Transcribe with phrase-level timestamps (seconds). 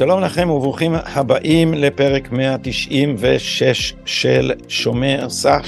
[0.00, 5.66] שלום לכם וברוכים הבאים לפרק 196 של שומר סף,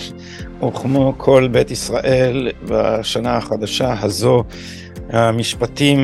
[0.67, 4.45] וכמו כל בית ישראל בשנה החדשה הזו,
[5.11, 5.99] המשפטים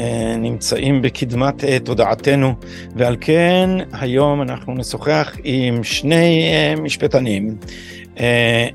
[0.00, 2.54] אה, נמצאים בקדמת אה, תודעתנו,
[2.96, 7.56] ועל כן היום אנחנו נשוחח עם שני אה, משפטנים,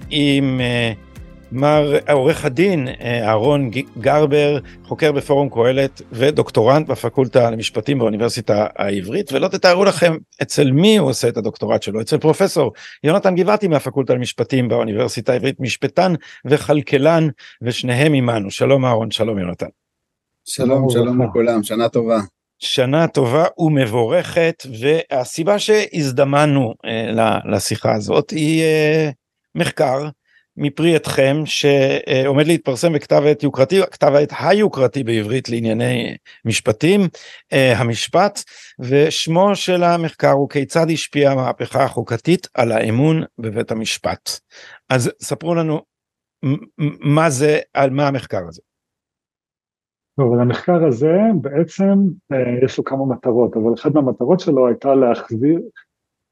[0.10, 0.62] עם
[1.52, 9.48] מר עורך הדין אה, אהרון גרבר, חוקר בפורום קהלת ודוקטורנט בפקולטה למשפטים באוניברסיטה העברית, ולא
[9.48, 12.72] תתארו לכם אצל מי הוא עושה את הדוקטורט שלו, אצל פרופסור
[13.04, 16.14] יונתן גבעתי מהפקולטה למשפטים באוניברסיטה העברית, משפטן
[16.46, 17.28] וכלכלן,
[17.62, 18.52] ושניהם עמנו.
[18.52, 19.68] שלום אהרון, שלום יונתן.
[20.46, 22.20] שלום, שלום לכולם, שנה טובה.
[22.60, 29.10] שנה טובה ומבורכת, והסיבה שהזדמנו אה, לשיחה הזאת היא אה,
[29.56, 30.10] מחקר
[30.60, 36.16] מפרי עטכם שעומד להתפרסם בכתב עת יוקרתי, כתב העת היוקרתי בעברית לענייני
[36.46, 37.02] משפטים,
[37.54, 38.40] אה, המשפט,
[38.80, 44.30] ושמו של המחקר הוא כיצד השפיעה המהפכה החוקתית על האמון בבית המשפט.
[44.90, 45.82] אז ספרו לנו
[47.00, 48.62] מה זה, על מה המחקר הזה.
[50.20, 51.94] טוב, אבל המחקר הזה בעצם
[52.32, 55.60] אה, יש לו כמה מטרות, אבל אחת מהמטרות שלו הייתה להחזיר,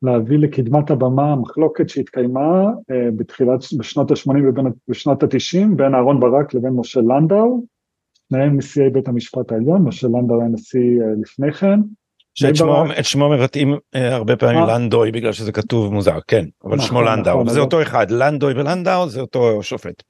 [0.02, 4.32] להביא לקדמת הבמה מחלוקת שהתקיימה אה, בתחילת, בשנות ה-80
[4.88, 7.64] ובשנות ה-90 בין אהרן ברק לבין משה לנדאו,
[8.30, 11.80] שניהם נשיאי בית המשפט העליון, משה לנדאו היה נשיא אה, לפני כן.
[12.34, 13.02] שאת שמו, ברק...
[13.02, 17.34] שמו מבטאים אה, הרבה פעמים לנדוי בגלל שזה כתוב מוזר, כן, אבל נכון, שמו לנדאו,
[17.34, 20.04] נכון, זה אותו אחד, לנדוי ולנדאו זה אותו שופט.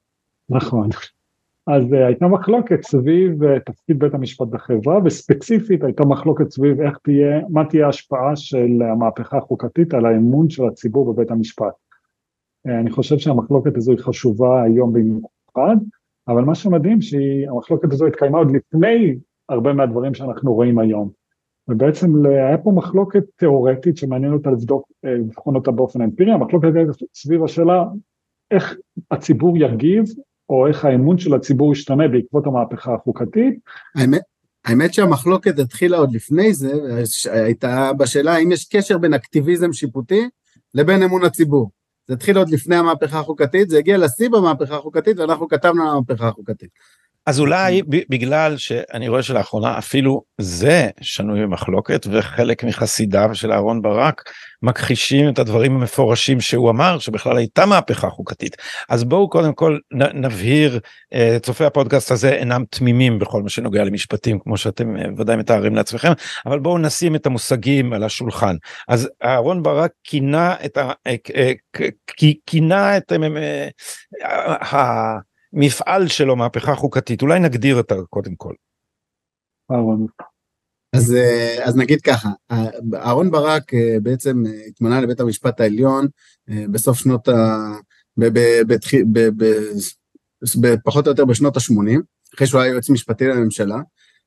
[0.50, 0.88] נכון.
[1.68, 6.98] אז uh, הייתה מחלוקת סביב uh, תפקיד בית המשפט בחברה וספציפית הייתה מחלוקת סביב איך
[7.02, 11.74] תהיה, מה תהיה ההשפעה של המהפכה החוקתית על האמון של הציבור בבית המשפט.
[12.68, 15.76] Uh, אני חושב שהמחלוקת הזו היא חשובה היום במיוחד,
[16.28, 19.18] אבל מה שמדהים שהמחלוקת הזו התקיימה עוד לפני
[19.48, 21.10] הרבה מהדברים שאנחנו רואים היום.
[21.68, 27.44] ובעצם היה פה מחלוקת תיאורטית שמעניין אותה לבדוק, לבחון אותה באופן אמפירי, המחלוקת הייתה סביב
[27.44, 27.84] השאלה
[28.50, 28.76] איך
[29.10, 30.04] הציבור יגיב
[30.48, 33.54] או איך האמון של הציבור ישתנה בעקבות המהפכה החוקתית.
[33.94, 34.22] האמת,
[34.64, 36.72] האמת שהמחלוקת התחילה עוד לפני זה,
[37.24, 40.28] הייתה בשאלה האם יש קשר בין אקטיביזם שיפוטי
[40.74, 41.70] לבין אמון הציבור.
[42.06, 46.28] זה התחיל עוד לפני המהפכה החוקתית, זה הגיע לשיא במהפכה החוקתית ואנחנו כתבנו על המהפכה
[46.28, 46.70] החוקתית.
[47.28, 54.22] אז אולי בגלל שאני רואה שלאחרונה אפילו זה שנוי במחלוקת וחלק מחסידיו של אהרן ברק
[54.62, 58.56] מכחישים את הדברים המפורשים שהוא אמר שבכלל הייתה מהפכה חוקתית.
[58.88, 59.78] אז בואו קודם כל
[60.14, 60.80] נבהיר
[61.14, 65.74] אה, צופי הפודקאסט הזה אינם תמימים בכל מה שנוגע למשפטים כמו שאתם אה, ודאי מתארים
[65.74, 66.12] לעצמכם
[66.46, 68.56] אבל בואו נשים את המושגים על השולחן.
[68.88, 70.92] אז אהרן ברק כינה את ה...
[71.06, 71.52] אה,
[72.46, 73.12] כינה את
[75.52, 78.54] המפעל שלו מהפכה חוקתית אולי נגדיר אותה קודם כל.
[80.92, 82.28] אז, אה, אז נגיד ככה,
[82.94, 86.06] אהרן ברק אה, בעצם אה, התמנה לבית המשפט העליון
[86.48, 87.56] בסוף שנות ה...
[90.84, 92.00] פחות או יותר בשנות ה-80,
[92.34, 93.78] אחרי שהוא היה יועץ משפטי לממשלה,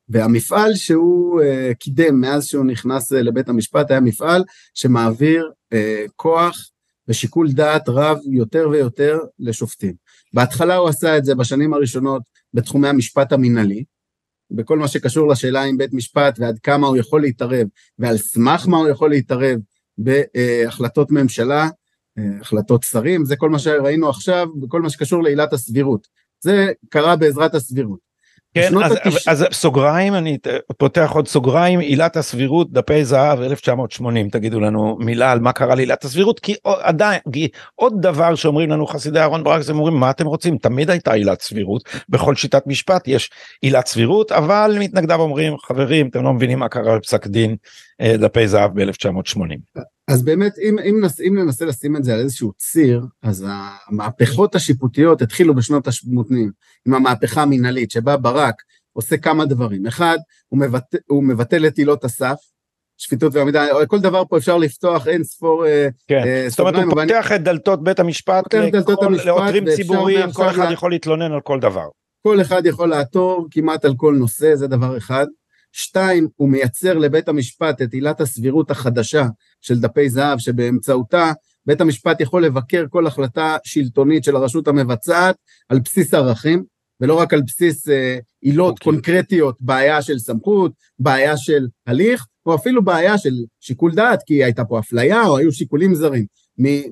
[0.08, 1.40] והמפעל שהוא
[1.78, 4.44] קידם מאז שהוא נכנס לבית המשפט היה מפעל
[4.74, 5.50] שמעביר
[6.16, 6.70] כוח
[7.08, 10.01] ושיקול דעת רב יותר ויותר לשופטים.
[10.34, 12.22] בהתחלה הוא עשה את זה בשנים הראשונות
[12.54, 13.84] בתחומי המשפט המינהלי,
[14.50, 17.66] בכל מה שקשור לשאלה אם בית משפט ועד כמה הוא יכול להתערב
[17.98, 19.58] ועל סמך מה הוא יכול להתערב
[19.98, 21.68] בהחלטות ממשלה,
[22.40, 26.06] החלטות שרים, זה כל מה שראינו עכשיו, בכל מה שקשור לעילת הסבירות.
[26.40, 28.11] זה קרה בעזרת הסבירות.
[28.54, 29.28] כן, אז, התש...
[29.28, 30.38] אז סוגריים, אני
[30.78, 36.04] פותח עוד סוגריים, עילת הסבירות, דפי זהב 1980, תגידו לנו מילה על מה קרה לעילת
[36.04, 40.26] הסבירות, כי עדיין, כי עוד דבר שאומרים לנו חסידי אהרון ברק, הם אומרים, מה אתם
[40.26, 40.58] רוצים?
[40.58, 43.30] תמיד הייתה עילת סבירות, בכל שיטת משפט יש
[43.60, 47.56] עילת סבירות, אבל מתנגדיו אומרים, חברים, אתם לא מבינים מה קרה בפסק דין
[48.18, 49.80] דפי זהב ב-1980.
[50.08, 53.46] אז באמת, אם, אם, נס, אם ננסה לשים את זה על איזשהו ציר, אז
[53.88, 56.34] המהפכות השיפוטיות התחילו בשנות ה-80,
[56.86, 58.54] עם המהפכה המינהלית, שבה ברק
[58.92, 59.86] עושה כמה דברים.
[59.86, 60.18] אחד,
[60.48, 62.36] הוא, מבט, הוא מבטל את עילות הסף,
[62.98, 66.22] שפיטות ועמידה, כל דבר פה אפשר לפתוח אין ספור אה, כן.
[66.22, 67.36] uh, זאת אומרת, הוא פותח אני...
[67.36, 68.54] את דלתות בית המשפט
[69.24, 71.88] לעותרים ציבוריים, כל אחד יכול להתלונן על כל דבר.
[72.22, 75.26] כל אחד יכול לעתור כמעט על כל נושא, זה דבר אחד.
[75.72, 79.26] שתיים, הוא מייצר לבית המשפט את עילת הסבירות החדשה
[79.60, 81.32] של דפי זהב, שבאמצעותה
[81.66, 85.36] בית המשפט יכול לבקר כל החלטה שלטונית של הרשות המבצעת
[85.68, 86.64] על בסיס ערכים,
[87.00, 88.72] ולא רק על בסיס אה, עילות okay.
[88.72, 88.84] אוקיי.
[88.84, 94.64] קונקרטיות, בעיה של סמכות, בעיה של הליך, או אפילו בעיה של שיקול דעת, כי הייתה
[94.64, 96.26] פה אפליה או היו שיקולים זרים.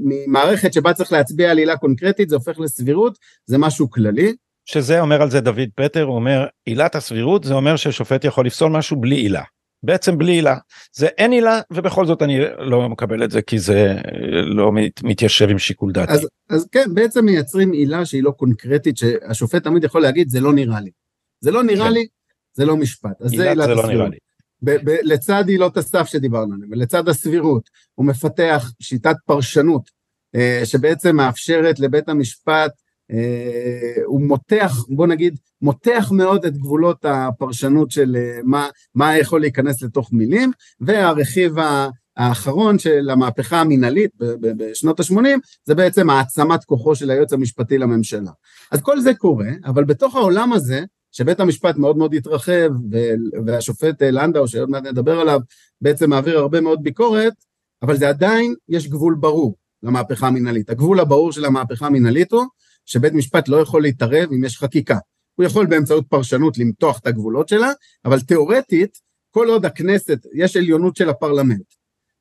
[0.00, 4.34] ממערכת שבה צריך להצביע על עילה קונקרטית, זה הופך לסבירות, זה משהו כללי.
[4.72, 8.72] שזה אומר על זה דוד פטר, הוא אומר עילת הסבירות זה אומר ששופט יכול לפסול
[8.72, 9.42] משהו בלי עילה.
[9.82, 10.56] בעצם בלי עילה
[10.92, 13.96] זה אין עילה ובכל זאת אני לא מקבל את זה כי זה
[14.44, 16.12] לא מת, מתיישב עם שיקול דעתי.
[16.12, 20.52] אז, אז כן בעצם מייצרים עילה שהיא לא קונקרטית שהשופט תמיד יכול להגיד זה לא
[20.52, 20.90] נראה לי.
[21.40, 21.92] זה לא נראה כן.
[21.92, 22.06] לי
[22.52, 23.22] זה לא משפט.
[23.22, 24.16] אז זה עילת זה לא נראה לי.
[24.62, 29.90] ב- ב- לצד עילות הסף שדיברנו עליהן ולצד הסבירות הוא מפתח שיטת פרשנות
[30.34, 32.89] אה, שבעצם מאפשרת לבית המשפט אה,
[34.04, 39.82] הוא מותח, בוא נגיד, מותח מאוד את גבולות הפרשנות של אה, מה, מה יכול להיכנס
[39.82, 41.54] לתוך מילים, והרכיב
[42.16, 44.10] האחרון של המהפכה המינהלית
[44.40, 48.30] בשנות ה-80, זה בעצם העצמת כוחו של היועץ המשפטי לממשלה.
[48.72, 52.70] אז כל זה קורה, אבל בתוך העולם הזה, שבית המשפט מאוד מאוד התרחב,
[53.46, 55.40] והשופט לנדאו, שעוד מעט נדבר עליו,
[55.80, 57.32] בעצם מעביר הרבה מאוד ביקורת,
[57.82, 60.70] אבל זה עדיין, יש גבול ברור למהפכה המינהלית.
[60.70, 62.44] הגבול הברור של המהפכה המינהלית הוא
[62.90, 64.98] שבית משפט לא יכול להתערב אם יש חקיקה.
[65.34, 67.70] הוא יכול באמצעות פרשנות למתוח את הגבולות שלה,
[68.04, 68.98] אבל תיאורטית,
[69.30, 71.66] כל עוד הכנסת, יש עליונות של הפרלמנט.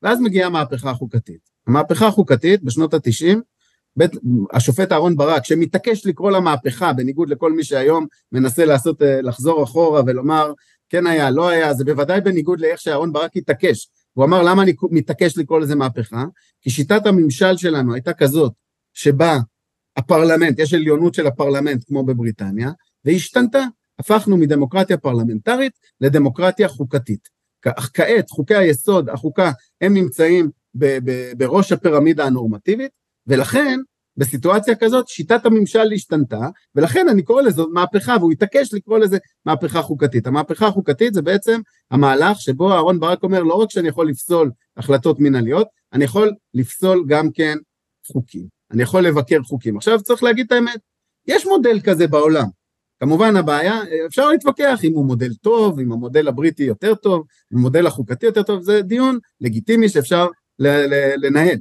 [0.02, 1.40] ואז מגיעה המהפכה החוקתית.
[1.66, 3.40] המהפכה החוקתית בשנות התשעים,
[3.96, 4.10] בית,
[4.52, 9.64] השופט אהרן ברק, שמתעקש לקרוא לה מהפכה, בניגוד לכל מי שהיום מנסה לעשות, אה, לחזור
[9.64, 10.52] אחורה ולומר,
[10.88, 13.88] כן היה, לא היה, זה בוודאי בניגוד לאיך שאהרן ברק התעקש.
[14.12, 16.24] הוא אמר, למה אני מתעקש לקרוא לזה מהפכה?
[16.60, 18.52] כי שיטת הממשל שלנו הייתה כזאת,
[18.94, 19.38] שבה
[20.00, 22.70] הפרלמנט, יש עליונות של הפרלמנט כמו בבריטניה,
[23.04, 23.64] והשתנתה.
[23.98, 27.28] הפכנו מדמוקרטיה פרלמנטרית לדמוקרטיה חוקתית.
[27.66, 29.50] אך כעת חוקי היסוד, החוקה,
[29.80, 32.90] הם נמצאים ב- ב- בראש הפירמידה הנורמטיבית,
[33.26, 33.80] ולכן
[34.16, 39.82] בסיטואציה כזאת שיטת הממשל השתנתה, ולכן אני קורא לזה מהפכה, והוא התעקש לקרוא לזה מהפכה
[39.82, 40.26] חוקתית.
[40.26, 41.60] המהפכה החוקתית זה בעצם
[41.90, 47.04] המהלך שבו אהרן ברק אומר לא רק שאני יכול לפסול החלטות מנהליות, אני יכול לפסול
[47.08, 47.58] גם כן
[48.12, 48.59] חוקים.
[48.70, 49.76] אני יכול לבקר חוקים.
[49.76, 50.80] עכשיו צריך להגיד את האמת,
[51.26, 52.46] יש מודל כזה בעולם.
[53.00, 57.86] כמובן הבעיה, אפשר להתווכח אם הוא מודל טוב, אם המודל הבריטי יותר טוב, אם המודל
[57.86, 60.28] החוקתי יותר טוב, זה דיון לגיטימי שאפשר
[61.22, 61.58] לנהל.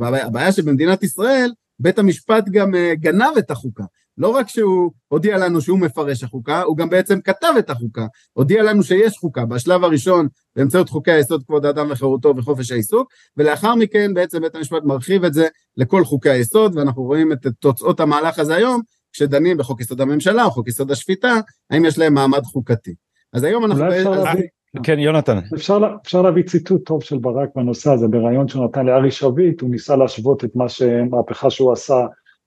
[0.00, 3.84] הבעיה שבמדינת ישראל, בית המשפט גם אה, גנב את החוקה.
[4.18, 8.62] לא רק שהוא הודיע לנו שהוא מפרש החוקה, הוא גם בעצם כתב את החוקה, הודיע
[8.62, 14.14] לנו שיש חוקה, בשלב הראשון באמצעות חוקי היסוד כבוד האדם וחירותו וחופש העיסוק, ולאחר מכן
[14.14, 18.54] בעצם בית המשפט מרחיב את זה לכל חוקי היסוד, ואנחנו רואים את תוצאות המהלך הזה
[18.54, 18.80] היום,
[19.12, 22.94] כשדנים בחוק יסוד הממשלה או חוק יסוד השפיטה, האם יש להם מעמד חוקתי.
[23.32, 23.84] אז היום אנחנו...
[23.84, 24.44] אולי אפשר להביא...
[24.82, 25.38] כן, יונתן.
[25.54, 29.70] אפשר, אפשר להביא ציטוט טוב של ברק בנושא הזה, בריאיון שהוא נתן לארי שביט, הוא
[29.70, 31.94] ניסה להשוות את מה שמהפכה שהוא עשה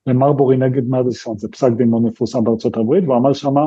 [0.06, 3.66] למרבורי נגד מדיסון, זה פסק דין מאוד מפורסם בארצות הברית, והוא אמר שמה,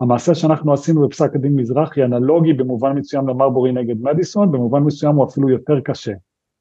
[0.00, 5.24] המעשה שאנחנו עשינו בפסק הדין מזרחי אנלוגי במובן מסוים למרבורי נגד מדיסון, במובן מסוים הוא
[5.24, 6.12] אפילו יותר קשה.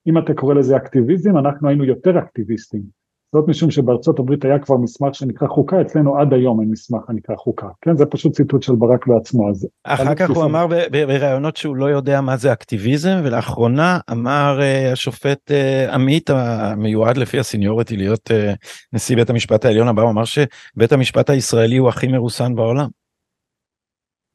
[0.08, 3.05] אם אתה קורא לזה אקטיביזם, אנחנו היינו יותר אקטיביסטים.
[3.36, 7.36] זאת משום שבארצות הברית היה כבר מסמך שנקרא חוקה, אצלנו עד היום אין מסמך הנקרא
[7.36, 7.98] חוקה, כן?
[7.98, 9.50] זה פשוט ציטוט של ברק בעצמו.
[9.50, 14.94] אז אחר כך הוא אמר בראיונות שהוא לא יודע מה זה אקטיביזם, ולאחרונה אמר uh,
[14.94, 18.56] השופט uh, עמית המיועד לפי הסיניורטי להיות uh,
[18.94, 22.88] נשיא בית המשפט העליון הבא, הוא אמר שבית המשפט הישראלי הוא הכי מרוסן בעולם.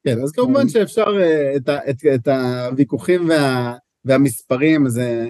[0.04, 3.74] כן, אז כמובן שאפשר uh, את, את, את הוויכוחים וה...
[4.04, 5.28] והמספרים זה,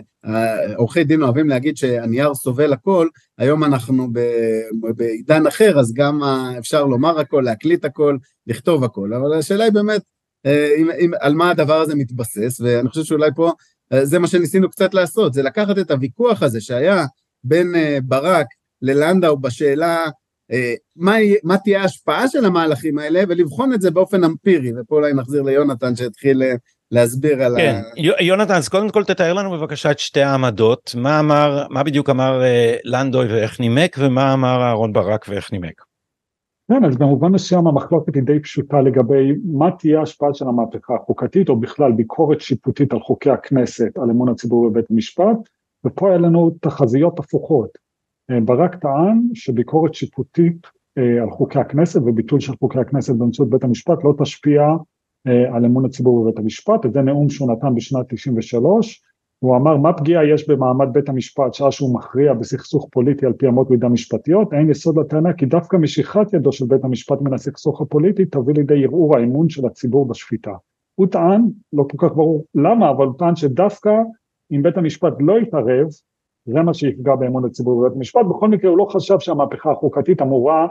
[0.76, 4.08] עורכי דין אוהבים להגיד שהנייר סובל הכל, היום אנחנו
[4.96, 6.22] בעידן אחר, אז גם
[6.58, 8.16] אפשר לומר הכל, להקליט הכל,
[8.46, 10.02] לכתוב הכל, אבל השאלה היא באמת
[10.46, 13.52] אה, אם, אם, על מה הדבר הזה מתבסס, ואני חושב שאולי פה
[13.92, 17.06] אה, זה מה שניסינו קצת לעשות, זה לקחת את הוויכוח הזה שהיה
[17.44, 18.46] בין אה, ברק
[18.82, 20.04] ללנדאו בשאלה
[20.96, 25.42] מה, מה תהיה ההשפעה של המהלכים האלה ולבחון את זה באופן אמפירי, ופה אולי נחזיר
[25.42, 26.42] ליונתן שהתחיל
[26.90, 28.22] להסביר על כן, ה...
[28.22, 32.42] יונתן אז קודם כל תתאר לנו בבקשה את שתי העמדות מה אמר מה בדיוק אמר
[32.42, 35.84] אה, לנדוי ואיך נימק ומה אמר אהרון ברק ואיך נימק.
[36.70, 41.48] כן אז במובן מסוים המחלוקת היא די פשוטה לגבי מה תהיה ההשפעה של המהפכה החוקתית
[41.48, 45.36] או בכלל ביקורת שיפוטית על חוקי הכנסת על אמון הציבור בבית המשפט
[45.86, 47.70] ופה היה לנו תחזיות הפוכות.
[48.30, 50.66] אה, ברק טען שביקורת שיפוטית
[50.98, 54.62] אה, על חוקי הכנסת וביטול של חוקי הכנסת באמצעות בית המשפט לא תשפיע
[55.26, 59.02] על אמון הציבור בבית המשפט, זה נאום שהוא נתן בשנת 93,
[59.38, 63.46] הוא אמר מה פגיעה יש במעמד בית המשפט שעה שהוא מכריע בסכסוך פוליטי על פי
[63.48, 67.80] אמות מידה משפטיות, אין יסוד לטענה כי דווקא משיכת ידו של בית המשפט מן הסכסוך
[67.80, 70.52] הפוליטי תביא לידי ערעור האמון של הציבור בשפיטה.
[70.94, 73.90] הוא טען, לא כל כך ברור למה, אבל הוא טען שדווקא
[74.52, 75.86] אם בית המשפט לא יתערב,
[76.46, 80.66] זה מה שיפגע באמון הציבור בבית המשפט, בכל מקרה הוא לא חשב שהמהפכה החוקתית אמורה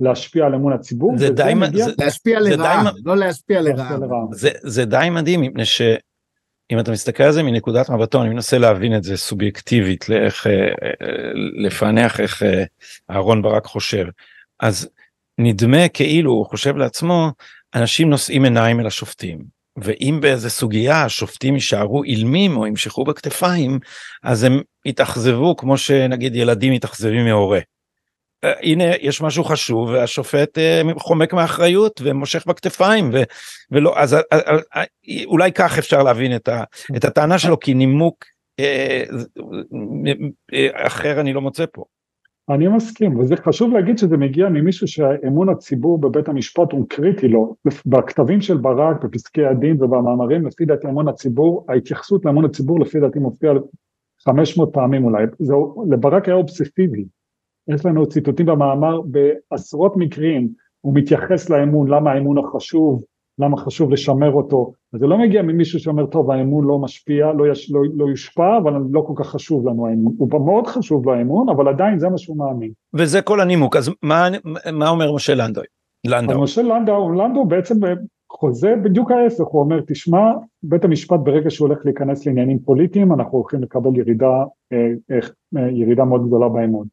[0.00, 1.18] להשפיע על אמון הציבור.
[1.18, 1.84] זה די, מגיע...
[1.84, 3.96] זה, להשפיע לרעה, לא להשפיע לרעה.
[4.32, 8.96] זה, זה די מדהים מפני שאם אתה מסתכל על זה מנקודת מבטו, אני מנסה להבין
[8.96, 11.32] את זה סובייקטיבית, לאיך, אה, אה,
[11.66, 12.64] לפענח איך אה,
[13.10, 14.04] אהרון ברק חושב.
[14.60, 14.88] אז
[15.38, 17.30] נדמה כאילו הוא חושב לעצמו,
[17.74, 19.62] אנשים נושאים עיניים אל השופטים.
[19.76, 23.78] ואם באיזה סוגיה השופטים יישארו אילמים או ימשכו בכתפיים,
[24.22, 27.60] אז הם יתאכזבו כמו שנגיד ילדים מתאכזבים מהורה.
[28.44, 33.22] אה, הנה יש משהו חשוב והשופט אה, חומק מאחריות ומושך בכתפיים ו,
[33.70, 34.84] ולא אז אה,
[35.24, 36.64] אולי כך אפשר להבין את, ה,
[36.96, 38.24] את הטענה שלו כי נימוק
[40.74, 41.84] אחר אני לא מוצא פה.
[42.50, 47.56] אני מסכים, וזה חשוב להגיד שזה מגיע ממישהו שאמון הציבור בבית המשפט הוא קריטי לו.
[47.86, 53.18] בכתבים של ברק, בפסקי הדין ובמאמרים, לפי דעתי אמון הציבור, ההתייחסות לאמון הציבור לפי דעתי
[53.18, 53.54] מופיעה
[54.24, 55.54] 500 פעמים אולי, זה,
[55.90, 57.04] לברק היה אובססיבי,
[57.68, 60.48] יש לנו ציטוטים במאמר בעשרות מקרים,
[60.80, 63.02] הוא מתייחס לאמון, למה האמון החשוב,
[63.38, 67.52] למה חשוב לשמר אותו, אז זה לא מגיע ממישהו שאומר טוב האמון לא משפיע, לא,
[67.52, 71.14] יש, לא, לא יושפע, אבל לא כל כך חשוב לנו האמון, הוא מאוד חשוב לו
[71.14, 72.70] האמון, אבל עדיין זה מה שהוא מאמין.
[72.94, 74.28] וזה כל הנימוק, אז מה,
[74.72, 75.62] מה אומר משה לנדאו?
[76.06, 76.42] לנדאו.
[76.42, 77.74] משה לנדאו, לנדאו בעצם
[78.32, 83.38] חוזה בדיוק ההפך, הוא אומר תשמע, בית המשפט ברגע שהוא הולך להיכנס לעניינים פוליטיים, אנחנו
[83.38, 85.18] הולכים לקבל ירידה, אה,
[85.56, 86.86] אה, ירידה מאוד גדולה באמון.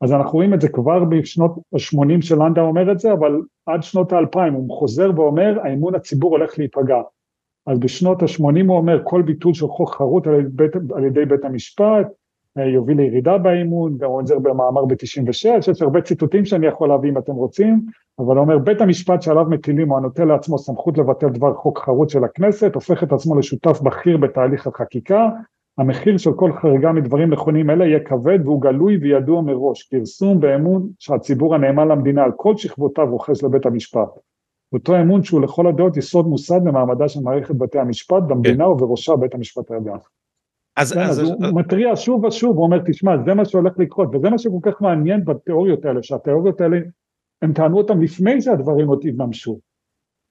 [0.00, 3.82] אז אנחנו רואים את זה כבר בשנות ה-80 של לנדאו אומר את זה, אבל עד
[3.82, 7.00] שנות ה-2000 הוא חוזר ואומר, האמון הציבור הולך להיפגע.
[7.66, 10.64] אז בשנות ה-80 הוא אומר, כל ביטול של חוק חרות על ידי
[10.94, 12.06] על ידי בית המשפט
[12.58, 17.18] אה, יוביל לירידה באמון, גם עוזר במאמר ב-96, יש הרבה ציטוטים שאני יכול להביא אם
[17.18, 17.86] אתם רוצים,
[18.18, 22.10] אבל הוא אומר, בית המשפט שעליו מטילים או הנוטה לעצמו סמכות לבטל דבר חוק חרות
[22.10, 25.28] של הכנסת, הופך את עצמו לשותף בכיר בתהליך החקיקה,
[25.80, 30.88] המחיר של כל חריגה מדברים נכונים אלה יהיה כבד והוא גלוי וידוע מראש, פרסום באמון
[30.98, 34.08] שהציבור הנאמן למדינה על כל שכבותיו רוכש לבית המשפט.
[34.72, 38.70] אותו אמון שהוא לכל הדעות יסוד מוסד למעמדה של מערכת בתי המשפט במדינה כן.
[38.70, 39.98] ובראשה בית המשפט העליון.
[40.76, 41.52] אז, כן, אז, אז, הוא אז...
[41.52, 45.24] מתריע שוב ושוב, הוא אומר תשמע זה מה שהולך לקרות וזה מה שכל כך מעניין
[45.24, 46.76] בתיאוריות האלה, שהתיאוריות האלה
[47.42, 49.58] הם טענו אותם לפני שהדברים עוד יתממשו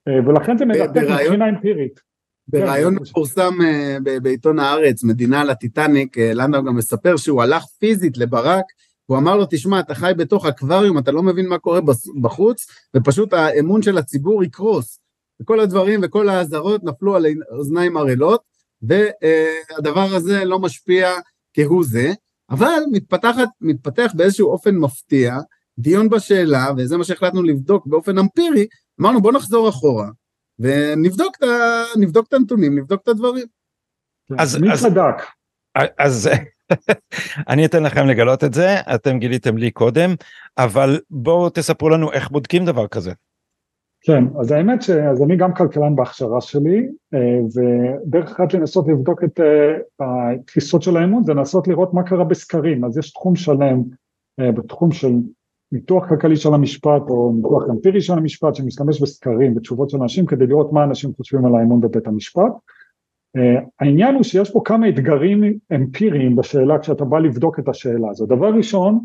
[0.07, 2.08] אה, ולכן זה מרתק מבחינה אמפירית.
[2.49, 7.63] בריאיון כן, מפורסם אה, בעיתון הארץ, מדינה על הטיטניק, אה, לנדאו גם מספר שהוא הלך
[7.79, 8.65] פיזית לברק,
[9.05, 11.79] הוא אמר לו, תשמע, אתה חי בתוך אקווריום, אתה לא מבין מה קורה
[12.21, 14.99] בחוץ, ופשוט האמון של הציבור יקרוס.
[15.41, 18.41] וכל הדברים וכל האזהרות נפלו על אוזניים ערלות,
[18.81, 21.09] והדבר הזה לא משפיע
[21.53, 22.13] כהוא זה,
[22.49, 25.37] אבל מתפתחת, מתפתח באיזשהו אופן מפתיע,
[25.79, 28.67] דיון בשאלה, וזה מה שהחלטנו לבדוק באופן אמפירי,
[29.01, 30.09] אמרנו בוא נחזור אחורה,
[30.59, 31.43] ונבדוק את,
[31.99, 33.45] נבדוק את הנתונים, נבדוק את הדברים.
[34.37, 35.23] אז מי צדק?
[35.97, 36.29] אז
[37.49, 40.09] אני אתן לכם לגלות את זה, אתם גיליתם לי קודם,
[40.57, 43.11] אבל בואו תספרו לנו איך בודקים דבר כזה.
[44.01, 49.39] כן, אז האמת אז אני גם כלכלן בהכשרה שלי, אה, ודרך אחת לנסות לבדוק את
[49.39, 53.83] אה, התפיסות של האמון זה לנסות לראות מה קרה בסקרים, אז יש תחום שלם
[54.39, 55.11] אה, בתחום של
[55.71, 60.47] ניתוח כלכלי של המשפט או ניתוח אמפירי של המשפט שמשתמש בסקרים ותשובות של אנשים כדי
[60.47, 62.51] לראות מה אנשים חושבים על האמון בבית המשפט.
[63.37, 63.41] Uh,
[63.79, 65.43] העניין הוא שיש פה כמה אתגרים
[65.75, 68.25] אמפיריים בשאלה כשאתה בא לבדוק את השאלה הזו.
[68.25, 68.99] דבר ראשון,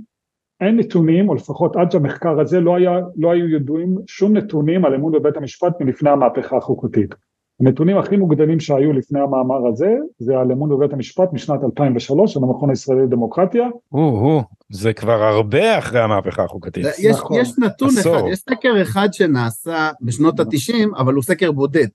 [0.61, 4.94] אין נתונים, או לפחות עד שהמחקר הזה לא, היה, לא היו ידועים שום נתונים על
[4.94, 7.14] אמון בבית המשפט מלפני המהפכה החוקתית.
[7.61, 12.40] הנתונים הכי מוקדמים שהיו לפני המאמר הזה, זה על אמון בבית המשפט משנת 2003 של
[12.42, 13.68] המכון הישראלי לדמוקרטיה.
[13.92, 14.42] או-הו,
[14.73, 16.87] זה כבר הרבה אחרי המהפכה החוקתית.
[16.99, 17.40] יש, נכון.
[17.40, 18.16] יש נתון עשור.
[18.16, 21.87] אחד, יש סקר אחד שנעשה בשנות ה-90, אבל הוא סקר בודד.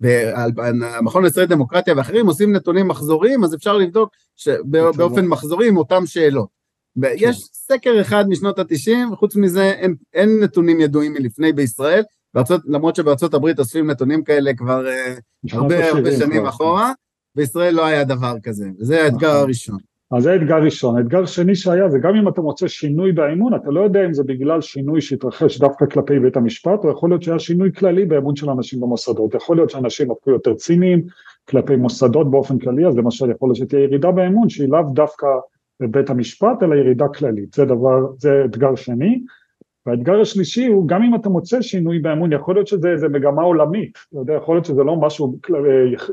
[0.00, 4.10] והמכון הישראלי לדמוקרטיה ואחרים עושים נתונים מחזוריים, אז אפשר לבדוק
[4.96, 6.48] באופן מחזורי עם אותם שאלות.
[7.02, 12.02] יש סקר אחד משנות ה-90, וחוץ מזה אין, אין נתונים ידועים מלפני בישראל,
[12.34, 16.92] בארצות, למרות שבארצות הברית אוספים נתונים כאלה כבר uh, הרבה הרבה שנים אחורה,
[17.36, 19.40] בישראל לא היה דבר כזה, וזה האתגר נכון.
[19.40, 19.78] הראשון.
[20.12, 21.00] אז זה אתגר ראשון.
[21.00, 24.22] אתגר שני שהיה זה גם אם אתה מוצא שינוי באמון, אתה לא יודע אם זה
[24.22, 28.50] בגלל שינוי שהתרחש דווקא כלפי בית המשפט, או יכול להיות שהיה שינוי כללי באמון של
[28.50, 29.34] אנשים במוסדות.
[29.34, 31.02] יכול להיות שאנשים הפכו יותר ציניים
[31.48, 35.26] כלפי מוסדות באופן כללי, אז למשל יכול להיות שתהיה ירידה באמון שהיא לאו דווקא
[35.80, 37.54] בבית המשפט, אלא ירידה כללית.
[37.54, 39.22] זה דבר, זה אתגר שני.
[39.86, 44.18] והאתגר השלישי הוא גם אם אתה מוצא שינוי באמון יכול להיות שזה מגמה עולמית, אתה
[44.18, 45.38] יודע, יכול להיות שזה לא משהו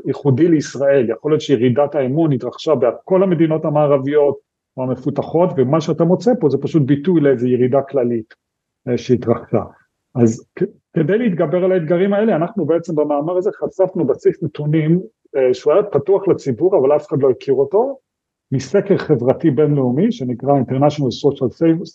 [0.04, 4.38] ייחודי לישראל, יכול להיות שירידת האמון התרחשה בכל המדינות המערביות
[4.76, 8.34] או המפותחות ומה שאתה מוצא פה זה פשוט ביטוי לאיזו ירידה כללית
[8.88, 9.62] אה, שהתרחשה.
[10.14, 10.46] אז
[10.92, 15.00] כדי להתגבר על האתגרים האלה אנחנו בעצם במאמר הזה חשפנו בסיס נתונים
[15.36, 17.98] אה, שהוא היה פתוח לציבור אבל אף אחד לא הכיר אותו
[18.52, 21.48] מסקר חברתי בינלאומי שנקרא International Social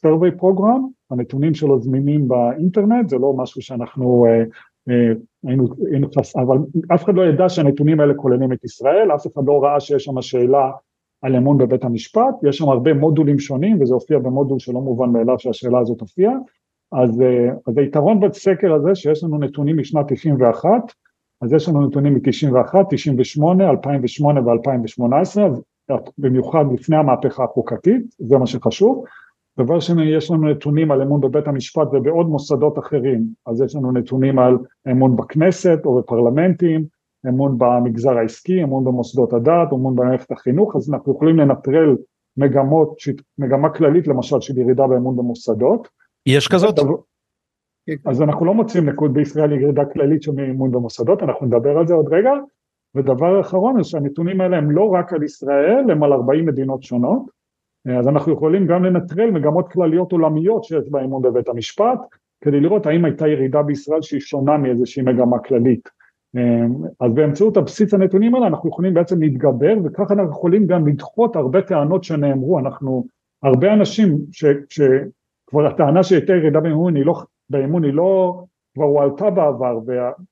[0.04, 0.82] Survey Program,
[1.12, 4.44] הנתונים שלו זמינים באינטרנט, זה לא משהו שאנחנו אה,
[4.90, 5.14] אה,
[5.48, 6.58] היינו, היינו, אבל
[6.96, 10.22] אף אחד לא ידע שהנתונים האלה כוללים את ישראל, אף אחד לא ראה שיש שם
[10.22, 10.72] שאלה
[11.22, 15.40] על אמון בבית המשפט, יש שם הרבה מודולים שונים וזה הופיע במודול שלא מובן מאליו
[15.40, 16.34] שהשאלה הזאת הופיעה,
[16.92, 20.94] אז, אה, אז היתרון בסקר הזה שיש לנו נתונים משנת 91
[21.42, 25.40] אז יש לנו נתונים מ-91, 98, 2008 ו-2018,
[26.18, 29.04] במיוחד לפני המהפכה החוקתית, זה מה שחשוב.
[29.60, 33.92] דבר שני, יש לנו נתונים על אמון בבית המשפט ובעוד מוסדות אחרים, אז יש לנו
[33.92, 34.58] נתונים על
[34.92, 36.86] אמון בכנסת או בפרלמנטים,
[37.28, 41.96] אמון במגזר העסקי, אמון במוסדות הדת, אמון במערכת החינוך, אז אנחנו יכולים לנטרל
[42.38, 42.96] מגמות,
[43.38, 45.88] מגמה כללית למשל של ירידה באמון במוסדות.
[46.26, 46.80] יש כזאת?
[48.06, 51.94] אז אנחנו לא מוצאים נקוד בישראל ירידה כללית של אמון במוסדות, אנחנו נדבר על זה
[51.94, 52.32] עוד רגע.
[52.96, 57.35] ודבר אחרון, שהנתונים האלה הם לא רק על ישראל, הם על 40 מדינות שונות,
[57.86, 62.00] אז אנחנו יכולים גם לנטרל מגמות כלליות עולמיות שיש באמון בבית המשפט,
[62.42, 65.90] כדי לראות האם הייתה ירידה בישראל שהיא שונה מאיזושהי מגמה כללית.
[67.00, 71.62] אז באמצעות הבסיס הנתונים האלה אנחנו יכולים בעצם להתגבר וככה אנחנו יכולים גם לדחות הרבה
[71.62, 73.06] טענות שנאמרו, אנחנו,
[73.44, 74.18] הרבה אנשים
[74.70, 77.16] שכבר הטענה שהייתה ירידה באמון היא לא,
[77.50, 79.80] באמון היא לא כבר הועלתה בעבר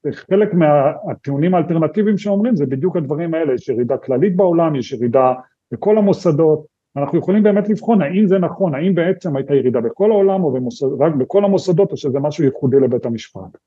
[0.06, 5.34] וחלק מהטיעונים האלטרנטיביים שאומרים זה בדיוק הדברים האלה, יש ירידה כללית בעולם, יש ירידה
[5.72, 10.44] בכל המוסדות, אנחנו יכולים באמת לבחון האם זה נכון, האם בעצם הייתה ירידה בכל העולם
[10.44, 13.58] או במוסד, רק בכל המוסדות או שזה משהו ייחודי לבית המשפט.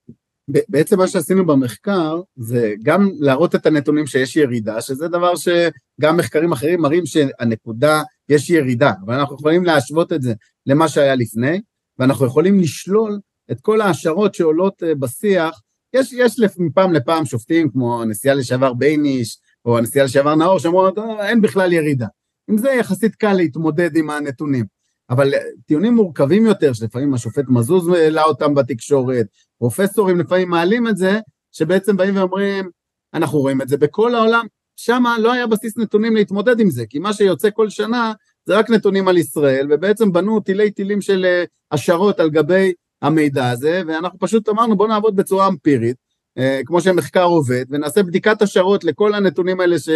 [0.49, 6.53] בעצם מה שעשינו במחקר זה גם להראות את הנתונים שיש ירידה, שזה דבר שגם מחקרים
[6.53, 10.35] אחרים מראים שהנקודה, יש ירידה, אבל אנחנו יכולים להשוות את זה
[10.67, 11.61] למה שהיה לפני,
[11.99, 13.19] ואנחנו יכולים לשלול
[13.51, 15.61] את כל ההשערות שעולות אה, בשיח,
[15.95, 21.29] יש, יש מפעם לפעם שופטים כמו הנשיאה לשעבר בייניש, או הנשיאה לשעבר נאור, שאומרות אה,
[21.29, 22.07] אין בכלל ירידה.
[22.49, 24.65] עם זה יחסית קל להתמודד עם הנתונים.
[25.11, 29.27] אבל אה, טיעונים מורכבים יותר, שלפעמים השופט מזוז העלה אותם בתקשורת,
[29.59, 31.21] פרופסורים לפעמים מעלים את זה,
[31.53, 32.71] שבעצם באים ואומרים,
[33.15, 36.99] אנחנו רואים את זה בכל העולם, שם לא היה בסיס נתונים להתמודד עם זה, כי
[36.99, 38.13] מה שיוצא כל שנה
[38.47, 43.83] זה רק נתונים על ישראל, ובעצם בנו תילי תילים של השערות על גבי המידע הזה,
[43.87, 45.97] ואנחנו פשוט אמרנו בואו נעבוד בצורה אמפירית,
[46.39, 49.89] אה, כמו שמחקר עובד, ונעשה בדיקת השערות לכל הנתונים האלה ש,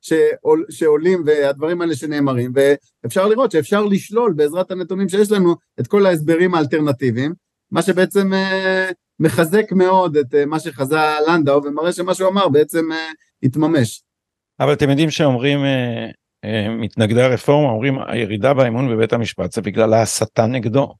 [0.00, 6.06] שעול, שעולים והדברים האלה שנאמרים, ואפשר לראות שאפשר לשלול בעזרת הנתונים שיש לנו את כל
[6.06, 7.32] ההסברים האלטרנטיביים,
[7.70, 10.96] מה שבעצם אה, מחזק מאוד את אה, מה שחזה
[11.28, 13.10] לנדאו, ומראה שמה שהוא אמר בעצם אה,
[13.42, 14.02] התממש.
[14.60, 16.10] אבל אתם יודעים שאומרים, אה,
[16.44, 20.94] אה, מתנגדי הרפורמה אומרים הירידה באמון בבית המשפט זה בגלל ההסתה נגדו.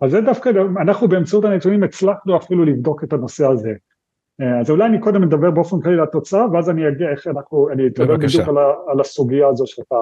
[0.00, 0.50] אז זה דווקא,
[0.82, 3.72] אנחנו באמצעות הנתונים הצלחנו אפילו לבדוק את הנושא הזה.
[4.42, 7.86] אה, אז אולי אני קודם מדבר באופן כללי לתוצאה ואז אני אגיע איך אנחנו, אני
[7.86, 8.56] אתדבר בדיוק על,
[8.88, 9.96] על הסוגיה הזו שאתה...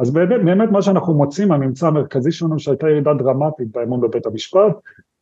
[0.00, 4.72] אז באמת, באמת מה שאנחנו מוצאים, הממצא המרכזי שלנו שהייתה ירידה דרמטית באמון בבית המשפט,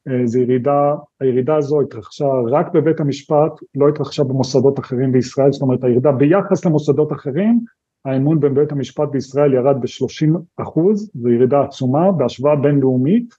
[0.09, 5.63] אה, זה ירידה, הירידה הזו התרחשה רק בבית המשפט, לא התרחשה במוסדות אחרים בישראל, זאת
[5.63, 7.61] אומרת הירידה ביחס למוסדות אחרים,
[8.05, 13.35] האמון בבית המשפט בישראל ירד ב-30 אחוז, זו ירידה עצומה בהשוואה בינלאומית,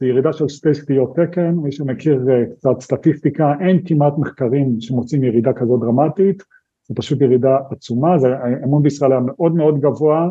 [0.00, 5.24] זו ירידה של שתי סטיות תקן, מי שמכיר אה, קצת סטטיסטיקה, אין כמעט מחקרים שמוצאים
[5.24, 6.42] ירידה כזו דרמטית,
[6.88, 10.28] זו פשוט ירידה עצומה, זה, האמון בישראל היה מאוד מאוד גבוה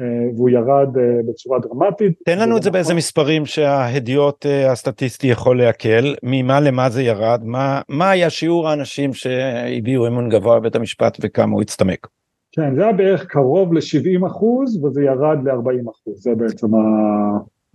[0.00, 2.12] אה, והוא ירד אה, בצורה דרמטית.
[2.24, 7.80] תן לנו את זה באיזה מספרים שההדיוט הסטטיסטי יכול להקל, ממה למה זה ירד, מה,
[7.88, 12.06] מה היה שיעור האנשים שהביעו אמון גבוה בבית המשפט וכמה הוא הצטמק?
[12.52, 16.78] כן, זה היה בערך קרוב ל-70 אחוז וזה ירד ל-40 אחוז, זה בעצם ה...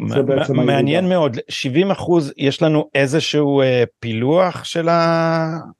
[0.07, 1.19] זה בעצם מעניין הירידה.
[1.19, 4.87] מאוד 70 אחוז יש לנו איזשהו אה, פילוח של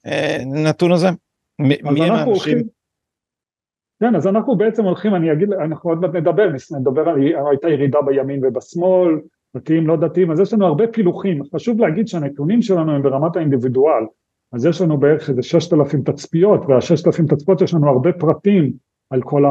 [0.04, 1.08] הנתון אה, הזה?
[1.58, 2.58] מי הם האנשים?
[4.00, 7.98] כן אז אנחנו בעצם הולכים אני אגיד אנחנו עוד מעט נדבר נדבר על הייתה ירידה
[8.02, 9.20] בימין ובשמאל
[9.56, 14.04] דתיים לא דתיים אז יש לנו הרבה פילוחים חשוב להגיד שהנתונים שלנו הם ברמת האינדיבידואל
[14.52, 18.72] אז יש לנו בערך איזה ששת אלפים תצפיות והששת אלפים תצפיות יש לנו הרבה פרטים
[19.10, 19.44] על כל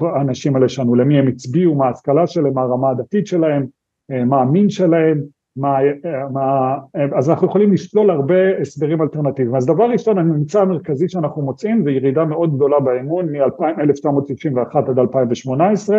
[0.00, 3.66] האנשים האלה שלנו למי הם הצביעו מה ההשכלה שלהם מה הרמה הדתית שלהם
[4.10, 5.20] מה המין שלהם,
[5.56, 9.56] מה, אה, מה, אה, אז אנחנו יכולים לשלול הרבה הסברים אלטרנטיביים.
[9.56, 15.98] אז דבר ראשון, הממצא המרכזי שאנחנו מוצאים זה ירידה מאוד גדולה באמון מ-1991 עד 2018,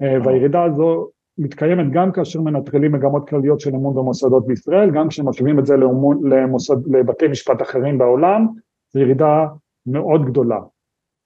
[0.00, 1.08] והירידה הזו
[1.38, 6.28] מתקיימת גם כאשר מנטרלים מגמות כלליות של אמון במוסדות בישראל, גם כשמשווים את זה לאמון,
[6.28, 8.46] למוסד, לבתי משפט אחרים בעולם,
[8.92, 9.46] זו ירידה
[9.86, 10.58] מאוד גדולה.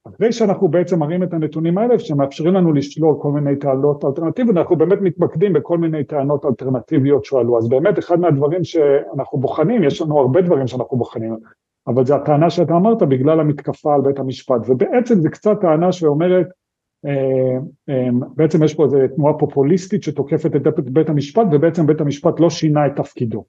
[0.08, 4.76] אחרי שאנחנו בעצם מראים את הנתונים האלה שמאפשרים לנו לשלול כל מיני טענות אלטרנטיביות, אנחנו
[4.76, 10.18] באמת מתמקדים בכל מיני טענות אלטרנטיביות שעלו, אז באמת אחד מהדברים שאנחנו בוחנים, יש לנו
[10.18, 11.36] הרבה דברים שאנחנו בוחנים,
[11.86, 16.46] אבל זה הטענה שאתה אמרת בגלל המתקפה על בית המשפט, ובעצם זה קצת טענה שאומרת,
[17.06, 17.58] אה,
[17.88, 22.50] אה, בעצם יש פה איזו תנועה פופוליסטית שתוקפת את בית המשפט ובעצם בית המשפט לא
[22.50, 23.44] שינה את תפקידו,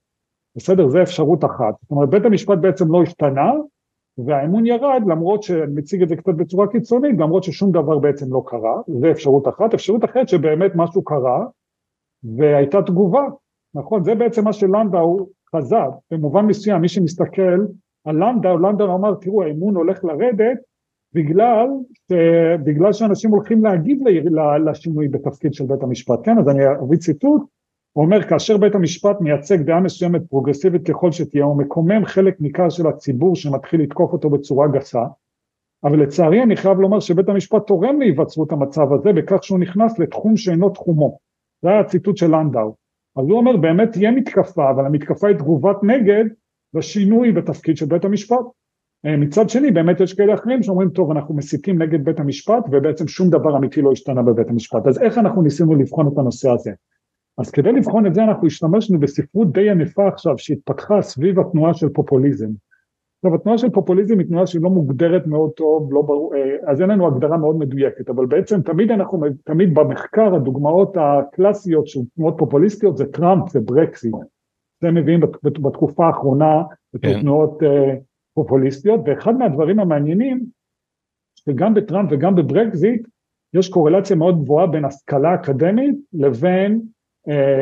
[0.57, 0.87] בסדר?
[0.87, 3.51] זה אפשרות אחת, זאת אומרת בית המשפט בעצם לא השתנה
[4.25, 8.43] והאמון ירד למרות שאני מציג את זה קצת בצורה קיצונית, למרות ששום דבר בעצם לא
[8.47, 11.45] קרה, זה אפשרות אחת, אפשרות אחרת שבאמת משהו קרה
[12.37, 13.23] והייתה תגובה,
[13.75, 14.03] נכון?
[14.03, 15.75] זה בעצם מה שלנדאו חזה,
[16.11, 17.59] במובן מסוים מי שמסתכל
[18.05, 20.57] על לנדאו, לנדאו אמר תראו האמון הולך לרדת
[21.13, 21.67] בגלל,
[22.63, 23.99] בגלל שאנשים הולכים להגיב
[24.65, 27.41] לשינוי בתפקיד של בית המשפט, כן אז אני אביא ציטוט,
[27.93, 32.69] הוא אומר כאשר בית המשפט מייצג דעה מסוימת פרוגרסיבית ככל שתהיה הוא מקומם חלק ניכר
[32.69, 35.03] של הציבור שמתחיל לתקוף אותו בצורה גסה
[35.83, 40.37] אבל לצערי אני חייב לומר שבית המשפט תורם להיווצרות המצב הזה בכך שהוא נכנס לתחום
[40.37, 41.17] שאינו תחומו.
[41.61, 42.75] זה היה הציטוט של לנדאו.
[43.17, 46.25] אז הוא אומר באמת תהיה מתקפה אבל המתקפה היא תגובת נגד
[46.73, 48.45] לשינוי בתפקיד של בית המשפט.
[49.05, 53.07] אה, מצד שני באמת יש כאלה אחרים שאומרים טוב אנחנו מסיתים נגד בית המשפט ובעצם
[53.07, 54.87] שום דבר אמיתי לא השתנה בבית המשפט.
[54.87, 56.71] אז איך אנחנו ניסינו לבחון את הנושא הזה
[57.37, 61.89] אז כדי לבחון את זה אנחנו השתמשנו בספרות די ענפה עכשיו שהתפתחה סביב התנועה של
[61.89, 62.49] פופוליזם
[63.23, 66.81] עכשיו התנועה של פופוליזם היא תנועה שהיא לא מוגדרת מאוד טוב, לא ברור, אה, אז
[66.81, 72.35] אין לנו הגדרה מאוד מדויקת, אבל בעצם תמיד אנחנו, תמיד במחקר הדוגמאות הקלאסיות של תנועות
[72.37, 74.15] פופוליסטיות זה טראמפ, זה ברקסיט,
[74.81, 76.63] זה מביאים בתקופה האחרונה
[77.01, 77.21] כן.
[77.21, 77.95] תנועות אה,
[78.33, 80.45] פופוליסטיות, ואחד מהדברים המעניינים,
[81.35, 83.07] שגם בטראמפ וגם בברקזיט
[83.53, 86.81] יש קורלציה מאוד גבוהה בין השכלה אקדמית לבין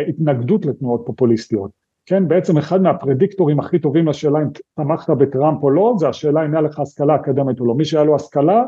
[0.08, 1.72] התנגדות לתנועות פופוליסטיות.
[2.06, 6.54] כן, בעצם אחד מהפרדיקטורים הכי טובים לשאלה אם תמכת בטראמפ או לא, זה השאלה אם
[6.54, 7.74] היה לך השכלה אקדמית או לא.
[7.74, 8.64] מי שהיה לו השכלה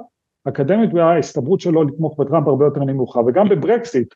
[0.47, 3.19] אקדמית, ההסתברות שלו לתמוך בטראמפ הרבה יותר נמוכה.
[3.19, 4.13] וגם בברקסיט,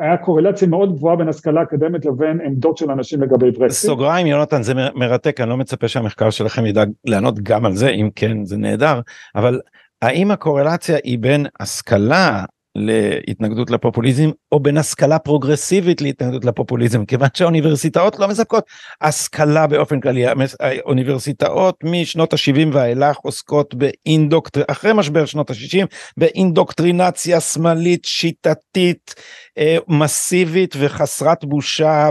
[0.00, 3.90] היה קורלציה מאוד גבוהה בין השכלה אקדמית לבין עמדות של אנשים לגבי ברקסיט.
[3.90, 8.10] סוגריים יונתן זה מרתק אני לא מצפה שהמחקר שלכם ידאג לענות גם על זה אם
[8.14, 9.00] כן זה נהדר
[9.34, 9.60] אבל
[10.02, 12.44] האם הקורלציה היא בין השכלה
[12.76, 18.64] להתנגדות לפופוליזם או בין השכלה פרוגרסיבית להתנגדות לפופוליזם כיוון שהאוניברסיטאות לא מספקות
[19.00, 20.24] השכלה באופן כללי
[20.60, 25.86] האוניברסיטאות משנות ה-70 ואילך עוסקות באינדוקטר אחרי משבר שנות ה-60
[26.16, 29.14] באינדוקטרינציה שמאלית שיטתית
[29.58, 32.08] אה, מסיבית וחסרת בושה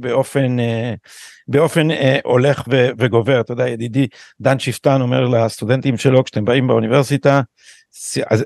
[0.00, 0.94] באופן אה,
[1.48, 2.62] באופן אה, הולך
[2.98, 4.06] וגובר אתה יודע ידידי
[4.40, 7.40] דן שפטן אומר לסטודנטים שלו כשאתם באים באוניברסיטה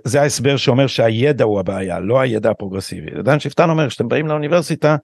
[0.05, 3.23] זה ההסבר שאומר שהידע הוא הבעיה לא הידע הפרוגרסיבי.
[3.23, 4.97] דן שפטן אומר כשאתם באים לאוניברסיטה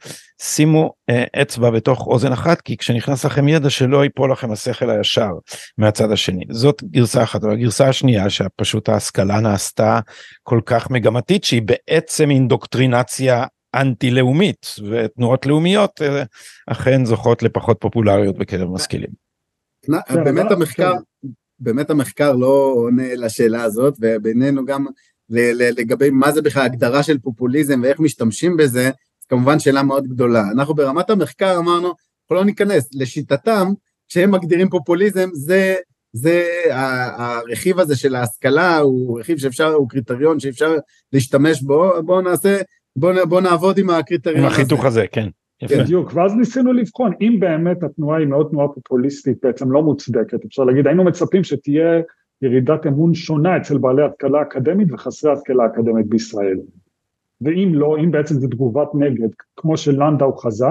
[0.42, 5.30] שימו אה, אצבע בתוך אוזן אחת כי כשנכנס לכם ידע שלא ייפול לכם השכל הישר
[5.78, 10.00] מהצד השני זאת גרסה אחת אבל הגרסה השנייה שפשוט ההשכלה נעשתה
[10.42, 13.44] כל כך מגמתית שהיא בעצם אינדוקטרינציה
[13.80, 16.22] אנטי לאומית ותנועות לאומיות אה,
[16.66, 19.10] אכן זוכות לפחות פופולריות בקרב משכילים.
[20.24, 20.92] באמת המחקר
[21.60, 24.86] באמת המחקר לא עונה לשאלה הזאת, ובינינו גם
[25.30, 30.44] לגבי מה זה בכלל הגדרה של פופוליזם ואיך משתמשים בזה, זו כמובן שאלה מאוד גדולה.
[30.52, 33.68] אנחנו ברמת המחקר אמרנו, אנחנו לא ניכנס, לשיטתם,
[34.08, 35.76] כשהם מגדירים פופוליזם, זה,
[36.12, 36.44] זה
[37.16, 40.76] הרכיב הזה של ההשכלה, הוא רכיב שאפשר, הוא קריטריון שאפשר
[41.12, 42.60] להשתמש בו, בואו נעשה,
[42.98, 44.46] בואו בוא נעבוד עם הקריטריון הזה.
[44.46, 45.28] עם החיתוך הזה, כן.
[45.62, 45.74] יפה.
[45.82, 50.64] בדיוק, ואז ניסינו לבחון, אם באמת התנועה היא מאוד תנועה פופוליסטית, בעצם לא מוצדקת, אפשר
[50.64, 52.00] להגיד, היינו מצפים שתהיה
[52.42, 56.58] ירידת אמון שונה אצל בעלי השכלה אקדמית וחסרי השכלה אקדמית בישראל.
[57.40, 60.66] ואם לא, אם בעצם זו תגובת נגד, כמו שלנדאו חזה,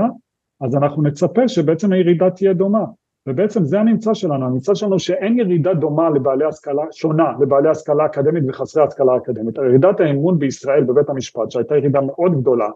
[0.61, 2.85] אז אנחנו נצפה שבעצם הירידה תהיה דומה.
[3.27, 8.43] ובעצם זה הממצא שלנו, הממצא שלנו שאין ירידה דומה לבעלי השכלה, שונה לבעלי השכלה אקדמית
[8.47, 9.57] וחסרי השכלה אקדמית.
[9.57, 12.69] ירידת האמון בישראל בבית המשפט, שהייתה ירידה מאוד גדולה,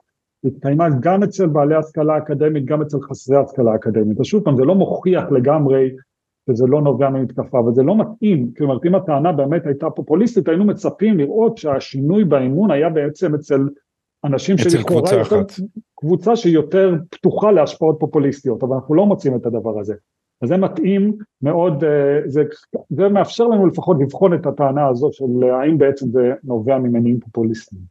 [0.46, 4.20] התקיימה גם אצל בעלי השכלה אקדמית, גם אצל חסרי השכלה אקדמית.
[4.20, 5.90] אז שוב פעם, זה לא מוכיח לגמרי
[6.50, 10.66] שזה לא נובע ממתקפה, אבל זה לא מתאים, כלומר אם הטענה באמת הייתה פופוליסטית, היינו
[10.66, 13.62] מצפים לראות שהשינוי באמון היה בעצם אצל
[14.24, 15.42] אנשים שלכאורה יותר,
[15.96, 19.94] קבוצה שהיא יותר פתוחה להשפעות פופוליסטיות, אבל אנחנו לא מוצאים את הדבר הזה.
[20.42, 22.44] אז זה מתאים מאוד, אה, זה,
[22.90, 27.82] זה מאפשר לנו לפחות לבחון את הטענה הזו של האם בעצם זה נובע ממניעים פופוליסטיים.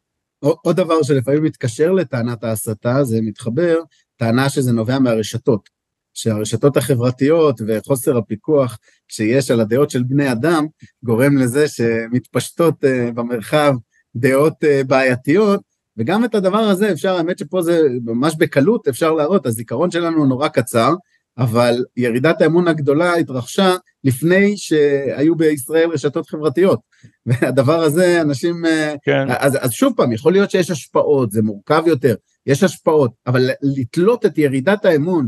[0.40, 3.76] עוד דבר שלפעמים מתקשר לטענת ההסתה, זה מתחבר,
[4.16, 5.80] טענה שזה נובע מהרשתות.
[6.14, 10.66] שהרשתות החברתיות וחוסר הפיקוח שיש על הדעות של בני אדם,
[11.02, 13.74] גורם לזה שמתפשטות uh, במרחב
[14.16, 14.54] דעות
[14.86, 15.60] בעייתיות,
[15.96, 20.48] וגם את הדבר הזה אפשר, האמת שפה זה ממש בקלות אפשר להראות, הזיכרון שלנו נורא
[20.48, 20.94] קצר,
[21.38, 26.80] אבל ירידת האמון הגדולה התרחשה לפני שהיו בישראל רשתות חברתיות.
[27.26, 28.66] והדבר הזה, אנשים...
[28.66, 29.26] אה, כן.
[29.38, 32.14] אז, אז שוב פעם, יכול להיות שיש השפעות, זה מורכב יותר,
[32.46, 35.26] יש השפעות, אבל לתלות את ירידת האמון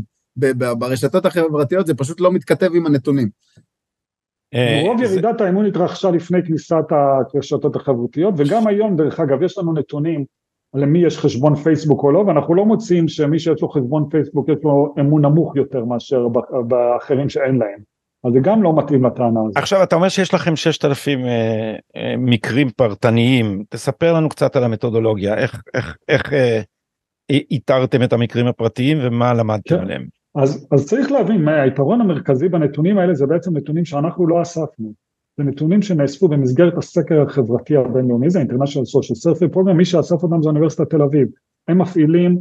[0.77, 3.29] ברשתות החברתיות זה פשוט לא מתכתב עם הנתונים.
[4.53, 6.85] אה, רוב ירידת האמון התרחשה לפני כניסת
[7.33, 10.25] הרשתות החברתיות, וגם היום, דרך אגב, יש לנו נתונים
[10.73, 14.57] למי יש חשבון פייסבוק או לא, ואנחנו לא מוצאים שמי שיש לו חשבון פייסבוק יש
[14.63, 16.27] לו אמון נמוך יותר מאשר
[16.67, 17.93] באחרים שאין להם.
[18.23, 19.57] אז זה גם לא מתאים לטענה הזאת.
[19.57, 25.35] עכשיו אתה אומר שיש לכם 6,000 אה, אה, מקרים פרטניים, תספר לנו קצת על המתודולוגיה,
[25.35, 26.61] איך, איך, איך אה,
[27.29, 29.81] איתרתם את המקרים הפרטיים ומה למדתם כן.
[29.81, 30.05] עליהם.
[30.35, 34.93] אז, אז צריך להבין היתרון המרכזי בנתונים האלה זה בעצם נתונים שאנחנו לא אספנו.
[35.37, 40.41] זה נתונים שנאספו במסגרת הסקר החברתי הבינלאומי, זה International Social Survey Program, מי שאסף אותם
[40.41, 41.27] זה אוניברסיטת תל אביב.
[41.67, 42.39] הם מפעילים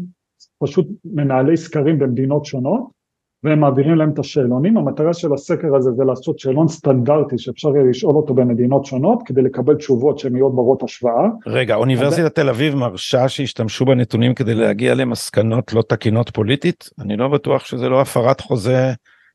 [0.59, 3.03] פשוט מנהלי סקרים במדינות שונות,
[3.45, 7.91] והם מעבירים להם את השאלונים, המטרה של הסקר הזה זה לעשות שאלון סטנדרטי שאפשר יהיה
[7.91, 11.29] לשאול אותו במדינות שונות כדי לקבל תשובות שהן יהיו ברות השוואה.
[11.47, 16.91] רגע, אוניברסיטת תל אביב מרשה שישתמשו בנתונים כדי להגיע למסקנות לא תקינות פוליטית?
[16.99, 18.93] אני לא בטוח שזה לא הפרת חוזה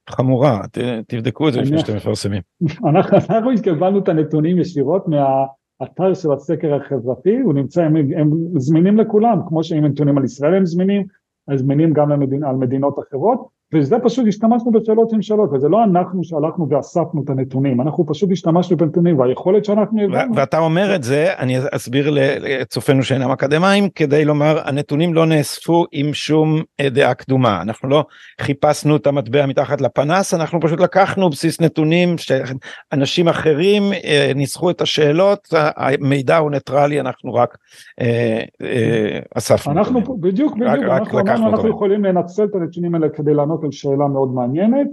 [0.09, 2.41] חמורה, ת, תבדקו את זה לפני שאתם מפרסמים.
[2.89, 8.97] אנחנו, אנחנו קיבלנו את הנתונים ישירות מהאתר של הסקר החברתי, הוא נמצא, הם, הם זמינים
[8.97, 11.05] לכולם, כמו שהם נתונים על ישראל הם זמינים,
[11.47, 13.56] הם זמינים גם למדינ, על מדינות אחרות.
[13.73, 18.32] וזה פשוט השתמשנו בשאלות עם שאלות, וזה לא אנחנו שהלכנו ואספנו את הנתונים, אנחנו פשוט
[18.32, 20.36] השתמשנו בנתונים, והיכולת שאנחנו הבנו.
[20.36, 26.13] ואתה אומר את זה, אני אסביר לצופינו שאינם אקדמאים, כדי לומר, הנתונים לא נאספו עם
[26.13, 28.06] שום דעה קדומה, אנחנו לא
[28.41, 34.82] חיפשנו את המטבע מתחת לפנס, אנחנו פשוט לקחנו בסיס נתונים שאנשים אחרים אה, ניסחו את
[34.82, 37.58] השאלות, המידע הוא ניטרלי, אנחנו רק
[38.01, 39.73] אה, אה, אספנו.
[39.73, 40.84] אנחנו, בדיוק, בדיוק,
[41.25, 44.87] אנחנו יכולים לנצל את הנתונים האלה כדי לענות לענות על שאלה מאוד מעניינת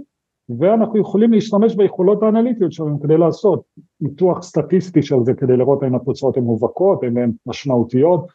[0.59, 3.63] ואנחנו יכולים להשתמש ביכולות האנליטיות שלנו כדי לעשות
[4.01, 8.27] ניתוח סטטיסטי של זה כדי לראות האם התוצאות הן מובהקות, האם הן משמעותיות.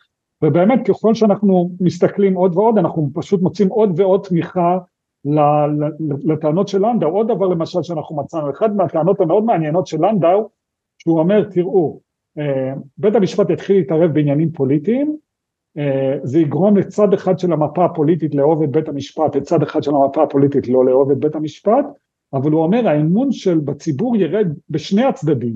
[0.42, 4.78] ובאמת ככל שאנחנו מסתכלים עוד ועוד אנחנו פשוט מוצאים עוד ועוד תמיכה
[6.24, 10.48] לטענות של לנדאו, עוד דבר למשל שאנחנו מצאנו, אחת מהטענות המאוד מעניינות של לנדאו
[10.98, 12.00] שהוא אומר תראו
[12.38, 15.16] אה, בית המשפט התחיל להתערב בעניינים פוליטיים
[16.22, 20.22] זה יגרום לצד אחד של המפה הפוליטית לאהוב את בית המשפט, לצד אחד של המפה
[20.22, 21.84] הפוליטית לא לאהוב את בית המשפט,
[22.32, 25.54] אבל הוא אומר האמון של בציבור ירד בשני הצדדים,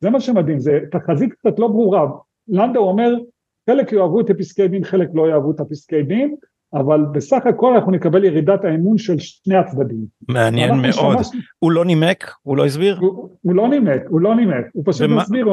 [0.00, 2.06] זה מה שמדהים, זה תחזית קצת לא ברורה,
[2.48, 3.14] לנדאו אומר
[3.70, 6.34] חלק יאהבו את הפסקי דין, חלק לא יאהבו את הפסקי דין,
[6.74, 10.04] אבל בסך הכל אנחנו נקבל ירידת האמון של שני הצדדים.
[10.28, 11.30] מעניין מאוד, שמש...
[11.58, 12.32] הוא לא נימק?
[12.42, 12.98] הוא לא הסביר?
[13.00, 15.22] הוא, הוא לא נימק, הוא לא נימק, הוא פשוט ומה...
[15.22, 15.46] הסביר.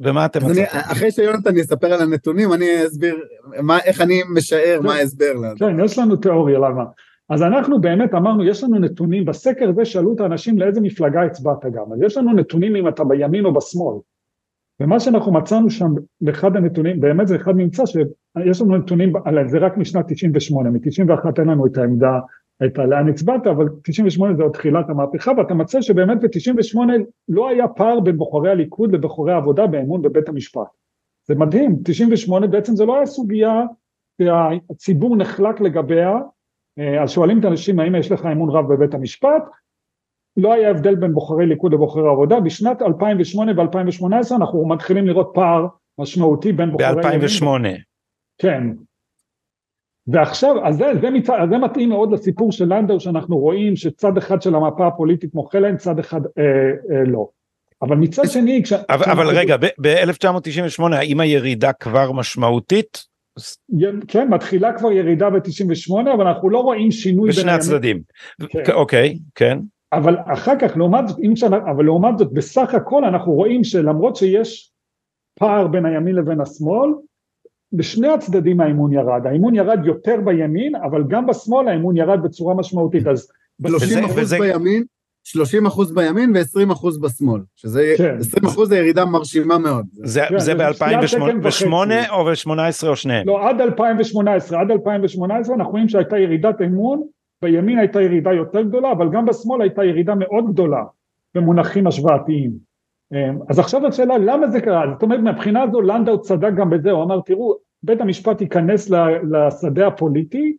[0.00, 0.64] ומה אתם מצפים?
[0.72, 3.16] אחרי שיונתן יספר על הנתונים, אני אסביר
[3.62, 5.56] מה, איך אני משער מה ההסבר לנו.
[5.58, 6.84] כן, יש לנו תיאוריה למה.
[7.30, 11.64] אז אנחנו באמת אמרנו, יש לנו נתונים, בסקר הזה שאלו את האנשים לאיזה מפלגה הצבעת
[11.64, 13.96] גם, אז יש לנו נתונים אם אתה בימין או בשמאל.
[14.80, 19.58] ומה שאנחנו מצאנו שם באחד הנתונים, באמת זה אחד ממצא שיש לנו נתונים על זה
[19.58, 22.18] רק משנת 98, מ-91 אין לנו את העמדה
[22.66, 26.78] את לאן הצבעת, אבל 98 זה עוד תחילת המהפכה, ואתה מצא שבאמת ב-98
[27.28, 30.68] לא היה פער בין בוחרי הליכוד לבוחרי העבודה באמון בבית המשפט.
[31.26, 33.62] זה מדהים, 98 בעצם זה לא היה סוגיה
[34.22, 36.18] שהציבור נחלק לגביה,
[36.78, 39.42] אה, אז שואלים את האנשים האם יש לך אמון רב בבית המשפט,
[40.36, 45.66] לא היה הבדל בין בוחרי ליכוד לבוחרי העבודה, בשנת 2008 ו-2018 אנחנו מתחילים לראות פער
[45.98, 46.86] משמעותי בין בוחרי...
[47.02, 47.46] ב-2008.
[48.38, 48.62] כן,
[50.06, 51.26] ועכשיו, אז זה, זה, מצ...
[51.50, 55.76] זה מתאים מאוד לסיפור של לנדאו שאנחנו רואים שצד אחד של המפה הפוליטית מוחה להם,
[55.76, 56.44] צד אחד אה,
[56.96, 57.28] אה, לא.
[57.82, 58.72] אבל מצד שני, כש...
[58.72, 63.04] אבל, אבל רגע, ב-1998 האם הירידה כבר משמעותית?
[64.08, 68.00] כן, מתחילה כבר ירידה ב-98, אבל אנחנו לא רואים שינוי בשני הצדדים.
[68.48, 68.72] כן.
[68.72, 69.58] אוקיי, כן.
[69.92, 74.70] אבל אחר כך, לעומת זאת, שנה, אבל לעומת זאת, בסך הכל אנחנו רואים שלמרות שיש
[75.38, 76.90] פער בין הימין לבין השמאל,
[77.76, 83.06] בשני הצדדים האימון ירד, האימון ירד יותר בימין, אבל גם בשמאל האימון ירד בצורה משמעותית,
[83.06, 83.28] אז...
[83.66, 84.38] 30 אחוז וזה...
[84.38, 84.84] בימין,
[85.24, 88.16] 30 אחוז בימין ו-20 אחוז בשמאל, שזה כן.
[88.18, 89.86] 20 אחוז זה ירידה מרשימה מאוד.
[89.92, 93.26] זה, כן, זה ב-2008 או ב-18 או שניהם?
[93.26, 97.02] לא, עד 2018, עד 2018 אנחנו רואים שהייתה ירידת אמון,
[97.42, 100.82] בימין הייתה ירידה יותר גדולה, אבל גם בשמאל הייתה ירידה מאוד גדולה
[101.34, 102.50] במונחים השוואתיים.
[103.12, 106.90] אמ, אז עכשיו השאלה למה זה קרה, זאת אומרת מהבחינה הזו לנדאו צדק גם בזה,
[106.90, 108.90] הוא אמר תראו בית המשפט ייכנס
[109.30, 110.56] לשדה הפוליטי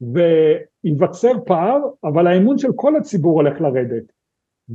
[0.00, 4.04] וייווצר פער, אבל האמון של כל הציבור הולך לרדת.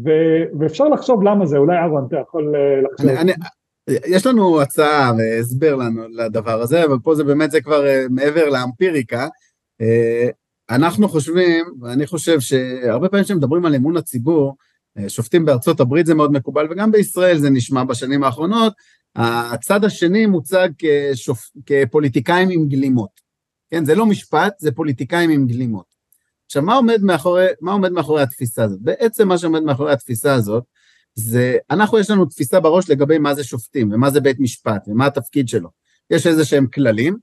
[0.06, 3.10] ו- ואפשר לחשוב למה זה, אולי אהרון אתה יכול אה, לחשוב.
[3.10, 3.34] אני, אני,
[4.08, 8.50] יש לנו הצעה והסבר לנו לדבר הזה, אבל פה זה באמת זה כבר אה, מעבר
[8.50, 9.28] לאמפיריקה.
[9.82, 10.30] אה,
[10.70, 14.56] אנחנו חושבים, ואני חושב שהרבה פעמים כשמדברים על אמון הציבור,
[15.08, 18.74] שופטים בארצות הברית זה מאוד מקובל, וגם בישראל זה נשמע בשנים האחרונות,
[19.16, 21.52] הצד השני מוצג כשופ...
[21.66, 23.22] כפוליטיקאים עם גלימות.
[23.72, 25.86] כן, זה לא משפט, זה פוליטיקאים עם גלימות.
[26.46, 28.80] עכשיו, מה עומד מאחורי, מה עומד מאחורי התפיסה הזאת?
[28.82, 30.64] בעצם מה שעומד מאחורי התפיסה הזאת,
[31.16, 35.06] זה, אנחנו יש לנו תפיסה בראש לגבי מה זה שופטים, ומה זה בית משפט, ומה
[35.06, 35.70] התפקיד שלו.
[36.10, 37.18] יש איזה שהם כללים,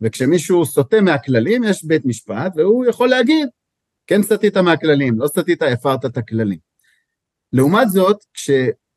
[0.00, 3.48] וכשמישהו סוטה מהכללים, יש בית משפט, והוא יכול להגיד,
[4.06, 6.58] כן סטית מהכללים, לא סטית, הפרת את הכללים.
[7.52, 8.50] לעומת זאת, כש...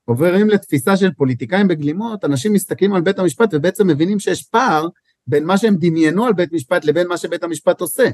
[0.05, 4.87] עוברים לתפיסה של פוליטיקאים בגלימות, אנשים מסתכלים על בית המשפט ובעצם מבינים שיש פער
[5.27, 8.09] בין מה שהם דמיינו על בית משפט לבין מה שבית המשפט עושה.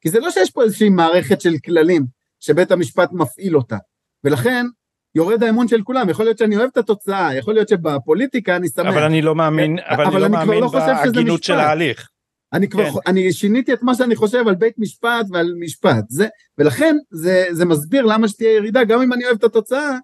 [0.00, 2.06] כי זה לא שיש פה איזושהי מערכת של כללים
[2.40, 3.76] שבית המשפט מפעיל אותה,
[4.24, 4.66] ולכן
[5.14, 8.86] יורד האמון של כולם, יכול להיות שאני אוהב את התוצאה, יכול להיות שבפוליטיקה אני שמח.
[8.86, 12.08] אבל אני לא מאמין, אבל, אבל אני לא מאמין לא בהגינות של ההליך.
[12.52, 12.98] אני כבר, כן.
[13.06, 16.26] אני שיניתי את מה שאני חושב על בית משפט ועל משפט, זה,
[16.58, 19.98] ולכן זה, זה מסביר למה שתהיה ירידה, גם אם אני אוהב את התוצאה,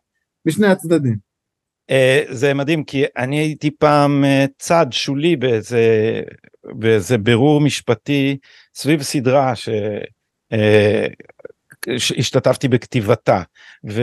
[0.47, 1.32] משני הצדדים.
[1.91, 6.23] Uh, זה מדהים, כי אני הייתי פעם uh, צד שולי באיזה,
[6.65, 8.37] באיזה בירור משפטי
[8.75, 9.53] סביב סדרה
[11.99, 13.43] שהשתתפתי בכתיבתה,
[13.91, 14.03] ו...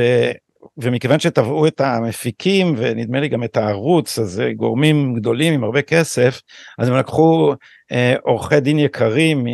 [0.77, 6.41] ומכיוון שטבעו את המפיקים ונדמה לי גם את הערוץ אז גורמים גדולים עם הרבה כסף
[6.77, 7.53] אז הם לקחו
[7.91, 9.45] אה, עורכי דין יקרים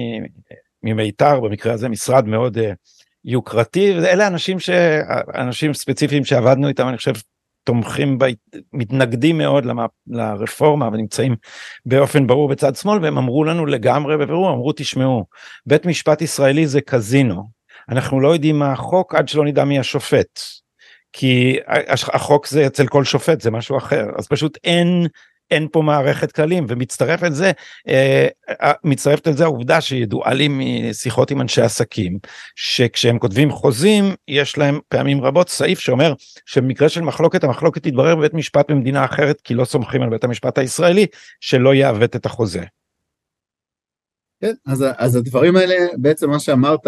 [0.84, 2.72] ממיתר במקרה הזה משרד מאוד אה,
[3.26, 7.14] יוקרתי ואלה אנשים שאנשים ספציפיים שעבדנו איתם אני חושב
[7.66, 8.26] תומכים ב...
[8.74, 9.78] מתנגדים מאוד למ...
[10.08, 11.36] לרפורמה ונמצאים
[11.86, 15.26] באופן ברור בצד שמאל והם אמרו לנו לגמרי בבירור אמרו תשמעו
[15.66, 17.44] בית משפט ישראלי זה קזינו
[17.90, 20.40] אנחנו לא יודעים מה החוק עד שלא נדע מי השופט
[21.14, 21.60] כי
[22.14, 24.06] החוק זה אצל כל שופט זה משהו אחר.
[24.18, 25.08] אז פשוט אין
[25.52, 27.52] אין פה מערכת כללים ומצטרף את זה
[27.88, 28.28] אה,
[28.62, 32.20] אה, מצטרפת את זה העובדה שידועה לי משיחות עם אנשי עסקים
[32.56, 36.14] שכשהם כותבים חוזים יש להם פעמים רבות סעיף שאומר
[36.46, 40.58] שבמקרה של מחלוקת המחלוקת תתברר בבית משפט במדינה אחרת כי לא סומכים על בית המשפט
[40.58, 41.06] הישראלי
[41.40, 42.64] שלא יעוות את החוזה.
[44.42, 46.88] כן, אז, אז הדברים האלה בעצם מה שאמרת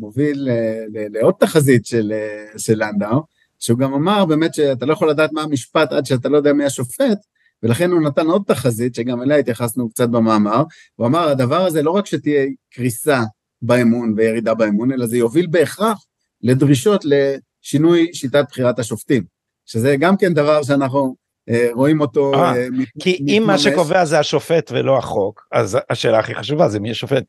[0.00, 2.12] מוביל אה, לעוד תחזית של,
[2.56, 3.22] של לנדאו
[3.58, 6.64] שהוא גם אמר באמת שאתה לא יכול לדעת מה המשפט עד שאתה לא יודע מי
[6.64, 7.18] השופט,
[7.62, 10.62] ולכן הוא נתן עוד תחזית, שגם אליה התייחסנו קצת במאמר,
[10.96, 13.22] הוא אמר, הדבר הזה לא רק שתהיה קריסה
[13.62, 16.04] באמון וירידה באמון, אלא זה יוביל בהכרח
[16.42, 19.22] לדרישות לשינוי שיטת בחירת השופטים,
[19.66, 21.16] שזה גם כן דבר שאנחנו
[21.48, 23.30] אה, רואים אותו אה, אה מת, כי מתממש.
[23.30, 27.24] אם מה שקובע זה השופט ולא החוק, אז השאלה הכי חשובה זה מי השופט.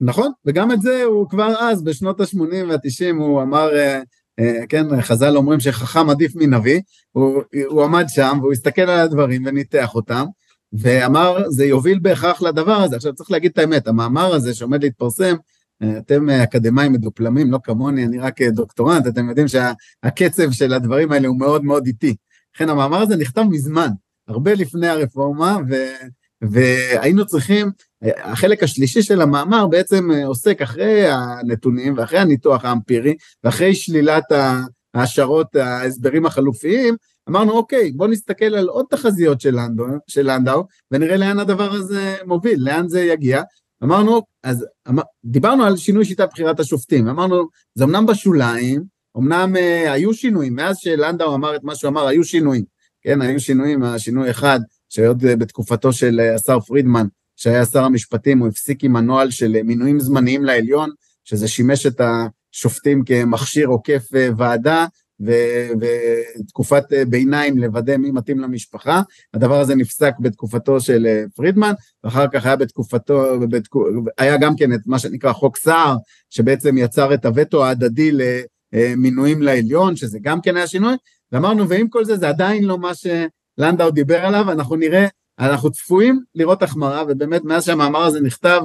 [0.00, 4.02] נכון, וגם את זה הוא כבר אז, בשנות ה-80 וה-90, הוא אמר, אה, אה,
[4.68, 6.80] כן, חז"ל אומרים שחכם עדיף מנביא,
[7.12, 10.24] הוא, הוא עמד שם והוא הסתכל על הדברים וניתח אותם,
[10.72, 12.96] ואמר זה יוביל בהכרח לדבר הזה.
[12.96, 15.36] עכשיו צריך להגיד את האמת, המאמר הזה שעומד להתפרסם,
[15.82, 21.28] אה, אתם אקדמאים מדופלמים, לא כמוני, אני רק דוקטורנט, אתם יודעים שהקצב של הדברים האלה
[21.28, 22.16] הוא מאוד מאוד איטי.
[22.54, 23.88] לכן המאמר הזה נכתב מזמן,
[24.28, 25.74] הרבה לפני הרפורמה, ו,
[26.42, 27.70] והיינו צריכים,
[28.02, 34.24] החלק השלישי של המאמר בעצם עוסק אחרי הנתונים ואחרי הניתוח האמפירי ואחרי שלילת
[34.94, 36.96] ההשערות, ההסברים החלופיים,
[37.28, 42.16] אמרנו אוקיי, בוא נסתכל על עוד תחזיות של לנדאו, של לנדאו ונראה לאן הדבר הזה
[42.26, 43.42] מוביל, לאן זה יגיע.
[43.84, 48.82] אמרנו, אז אמר, דיברנו על שינוי שיטת בחירת השופטים, אמרנו, זה אמנם בשוליים,
[49.16, 52.64] אמנם uh, היו שינויים, מאז שלנדאו אמר את מה שהוא אמר, היו שינויים,
[53.02, 57.06] כן, היו שינויים, השינוי אחד, שעוד אה, בתקופתו של אה, השר פרידמן,
[57.36, 60.90] שהיה שר המשפטים, הוא הפסיק עם הנוהל של אה, מינויים זמניים לעליון,
[61.24, 64.02] שזה שימש את השופטים כמכשיר עוקף
[64.36, 64.86] ועדה,
[65.26, 65.68] ו-
[66.40, 69.02] ותקופת ביניים לוודא מי מתאים למשפחה.
[69.34, 71.72] הדבר הזה נפסק בתקופתו של פרידמן,
[72.04, 73.84] ואחר כך היה בתקופתו, בתקו,
[74.18, 75.96] היה גם כן את מה שנקרא חוק סער,
[76.30, 78.10] שבעצם יצר את הווטו ההדדי
[78.72, 80.94] למינויים לעליון, שזה גם כן היה שינוי,
[81.32, 83.06] ואמרנו, ועם כל זה, זה עדיין לא מה ש...
[83.58, 85.06] לנדאו דיבר עליו, אנחנו נראה,
[85.38, 88.60] אנחנו צפויים לראות החמרה, ובאמת מאז שהמאמר הזה נכתב,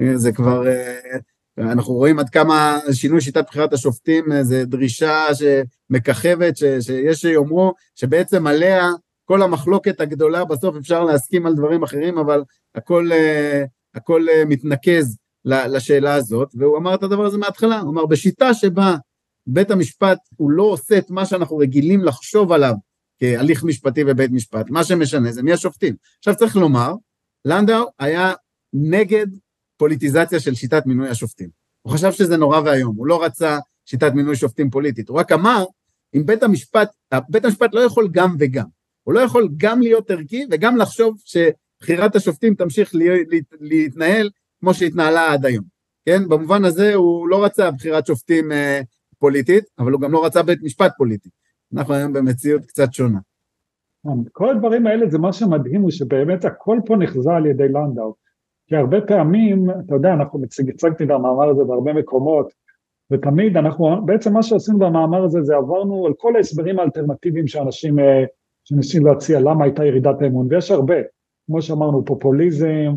[0.00, 1.18] אה, זה כבר, אה,
[1.58, 8.46] אנחנו רואים עד כמה שינוי שיטת בחירת השופטים אה, זה דרישה שמככבת, שיש שיאמרו שבעצם
[8.46, 8.88] עליה
[9.24, 12.42] כל המחלוקת הגדולה, בסוף אפשר להסכים על דברים אחרים, אבל
[12.74, 13.10] הכל,
[13.94, 18.96] הכל מתנקז לשאלה הזאת, והוא אמר את הדבר הזה מההתחלה, הוא אמר בשיטה שבה
[19.46, 22.74] בית המשפט הוא לא עושה את מה שאנחנו רגילים לחשוב עליו
[23.20, 25.94] כהליך משפטי בבית משפט, מה שמשנה זה מי השופטים.
[26.18, 26.94] עכשיו צריך לומר,
[27.44, 28.32] לנדאו היה
[28.72, 29.26] נגד
[29.76, 31.48] פוליטיזציה של שיטת מינוי השופטים.
[31.82, 35.64] הוא חשב שזה נורא ואיום, הוא לא רצה שיטת מינוי שופטים פוליטית, הוא רק אמר,
[36.14, 36.90] אם בית המשפט,
[37.28, 38.66] בית המשפט לא יכול גם וגם,
[39.02, 42.90] הוא לא יכול גם להיות ערכי וגם לחשוב שבחירת השופטים תמשיך
[43.60, 45.64] להתנהל כמו שהתנהלה עד היום,
[46.06, 46.28] כן?
[46.28, 48.80] במובן הזה הוא לא רצה בחירת שופטים אה,
[49.18, 51.28] פוליטית, אבל הוא גם לא רצה בית משפט פוליטי.
[51.74, 53.18] אנחנו היום במציאות קצת שונה.
[54.32, 58.14] כל הדברים האלה זה מה שמדהים הוא שבאמת הכל פה נחזה על ידי לנדאו.
[58.66, 62.52] כי הרבה פעמים, אתה יודע, אנחנו הצגתי את המאמר הזה בהרבה מקומות,
[63.10, 68.24] ותמיד אנחנו, בעצם מה שעשינו במאמר הזה זה עברנו על כל ההסברים האלטרנטיביים שאנשים, אה,
[68.64, 70.94] שניסים להציע למה הייתה ירידת האמון, ויש הרבה,
[71.46, 72.94] כמו שאמרנו, פופוליזם,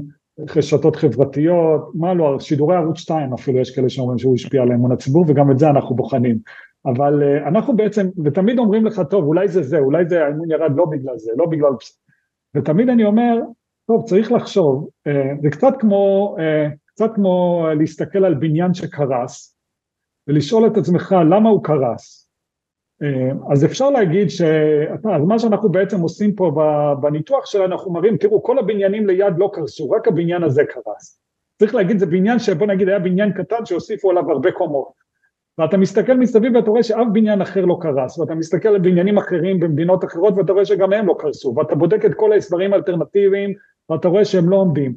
[0.55, 4.91] רשתות חברתיות, מה לא, שידורי ערוץ 2 אפילו יש כאלה שאומרים שהוא השפיע על אמון
[4.91, 6.37] הציבור, וגם את זה אנחנו בוחנים.
[6.85, 10.71] אבל uh, אנחנו בעצם, ותמיד אומרים לך, טוב, אולי זה זה, אולי זה האמון ירד
[10.75, 11.71] לא בגלל זה, לא בגלל...
[12.55, 13.39] ותמיד אני אומר,
[13.87, 19.57] טוב, צריך לחשוב, uh, זה קצת כמו, uh, קצת כמו להסתכל על בניין שקרס
[20.27, 22.23] ולשאול את עצמך למה הוא קרס.
[23.03, 24.41] אה, אז אפשר להגיד ש...
[25.15, 26.51] אז מה שאנחנו בעצם עושים פה
[27.01, 31.19] בניתוח שלנו, אנחנו מראים, תראו, כל הבניינים ליד לא קרסו, רק הבניין הזה קרס.
[31.59, 35.02] צריך להגיד, זה בניין שבוא נגיד היה בניין קטן שהוסיפו עליו הרבה קומות.
[35.57, 39.59] ואתה מסתכל מסביב ואתה רואה שאף בניין אחר לא קרס, ואתה מסתכל על בניינים אחרים
[39.59, 43.53] במדינות אחרות ואתה רואה שגם הם לא קרסו, ואתה בודק את כל ההסברים האלטרנטיביים
[43.89, 44.95] ואתה רואה שהם לא עומדים.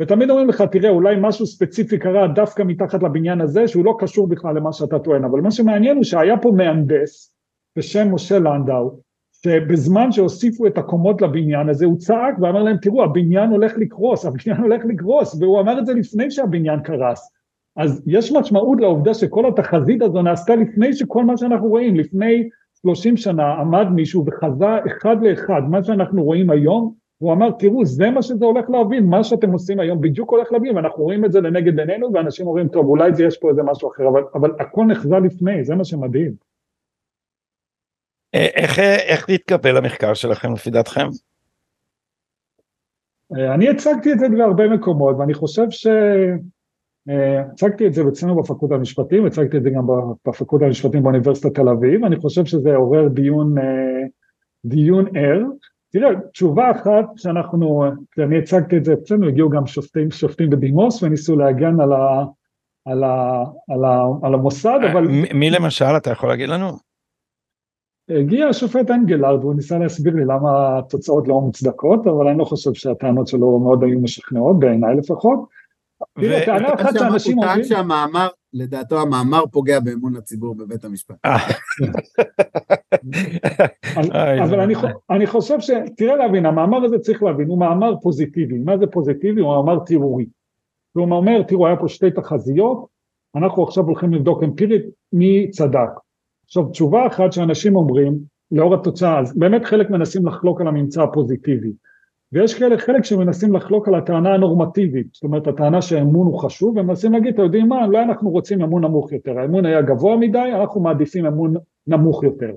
[0.00, 4.28] ותמיד אומרים לך, תראה, אולי משהו ספציפי קרה דווקא מתחת לבניין הזה, שהוא לא קשור
[4.28, 7.34] בכלל למה שאתה טוען, אבל מה שמעניין הוא שהיה פה מהנדס
[7.78, 9.00] בשם משה לנדאו,
[9.44, 14.56] שבזמן שהוסיפו את הקומות לבניין הזה, הוא צעק ואמר להם, תראו, הבניין הולך לקרוס, הבניין
[14.56, 17.37] הולך לקרוס, והוא אמר את זה לפני שהבניין קרס.
[17.78, 22.48] אז יש משמעות לעובדה שכל התחזית הזו נעשתה לפני שכל מה שאנחנו רואים, לפני
[22.80, 28.10] 30 שנה עמד מישהו וחזה אחד לאחד מה שאנחנו רואים היום, הוא אמר תראו זה
[28.10, 31.40] מה שזה הולך להבין, מה שאתם עושים היום בדיוק הולך להבין ואנחנו רואים את זה
[31.40, 34.84] לנגד עינינו ואנשים אומרים טוב אולי זה יש פה איזה משהו אחר אבל, אבל הכל
[34.84, 36.32] נחזה לפני, זה מה שמדהים.
[38.34, 41.06] אה, איך, איך להתקבל המחקר שלכם לפי דעתכם?
[43.36, 45.86] אה, אני הצגתי את זה בהרבה מקומות ואני חושב ש...
[47.08, 49.86] אה, הצגתי את זה אצלנו בפקולטה למשפטים, הצגתי את זה גם
[50.26, 53.64] בפקולטה למשפטים באוניברסיטת תל אביב, אני חושב שזה עורר דיון, אה,
[54.64, 55.42] דיון ער.
[55.92, 61.36] תראה, תשובה אחת שאנחנו, כשאני הצגתי את זה אצלנו, הגיעו גם שופטים, שופטים בדימוס וניסו
[61.36, 62.24] להגן על, ה,
[62.86, 65.06] על, ה, על, ה, על המוסד, אה, אבל...
[65.34, 66.66] מי למשל, אתה יכול להגיד לנו?
[68.10, 72.74] הגיע השופט אנגלרד והוא ניסה להסביר לי למה התוצאות לא מוצדקות, אבל אני לא חושב
[72.74, 75.57] שהטענות שלו מאוד היו משכנעות, בעיניי לפחות.
[76.20, 77.50] תראה, טענה אחת שאנשים אומרים...
[77.50, 81.14] הוא טען שהמאמר, לדעתו המאמר פוגע באמון הציבור בבית המשפט.
[81.24, 81.36] אה.
[84.44, 84.60] אבל
[85.10, 85.70] אני חושב ש...
[85.96, 88.58] תראה להבין, המאמר הזה צריך להבין, הוא מאמר פוזיטיבי.
[88.58, 89.40] מה זה פוזיטיבי?
[89.40, 90.26] הוא מאמר תיאורי.
[90.92, 92.86] הוא אומר, תראו, היה פה שתי תחזיות,
[93.36, 94.82] אנחנו עכשיו הולכים לבדוק אמפירית
[95.12, 95.90] מי צדק.
[96.44, 98.18] עכשיו, תשובה אחת שאנשים אומרים,
[98.52, 101.72] לאור התוצאה, אז באמת חלק מנסים לחלוק על הממצא הפוזיטיבי.
[102.32, 106.86] ויש כאלה חלק שמנסים לחלוק על הטענה הנורמטיבית, זאת אומרת הטענה שהאמון הוא חשוב, והם
[106.86, 110.50] מנסים להגיד, אתם יודעים מה, אולי אנחנו רוצים אמון נמוך יותר, האמון היה גבוה מדי,
[110.54, 111.54] אנחנו מעדיפים אמון
[111.86, 112.50] נמוך יותר.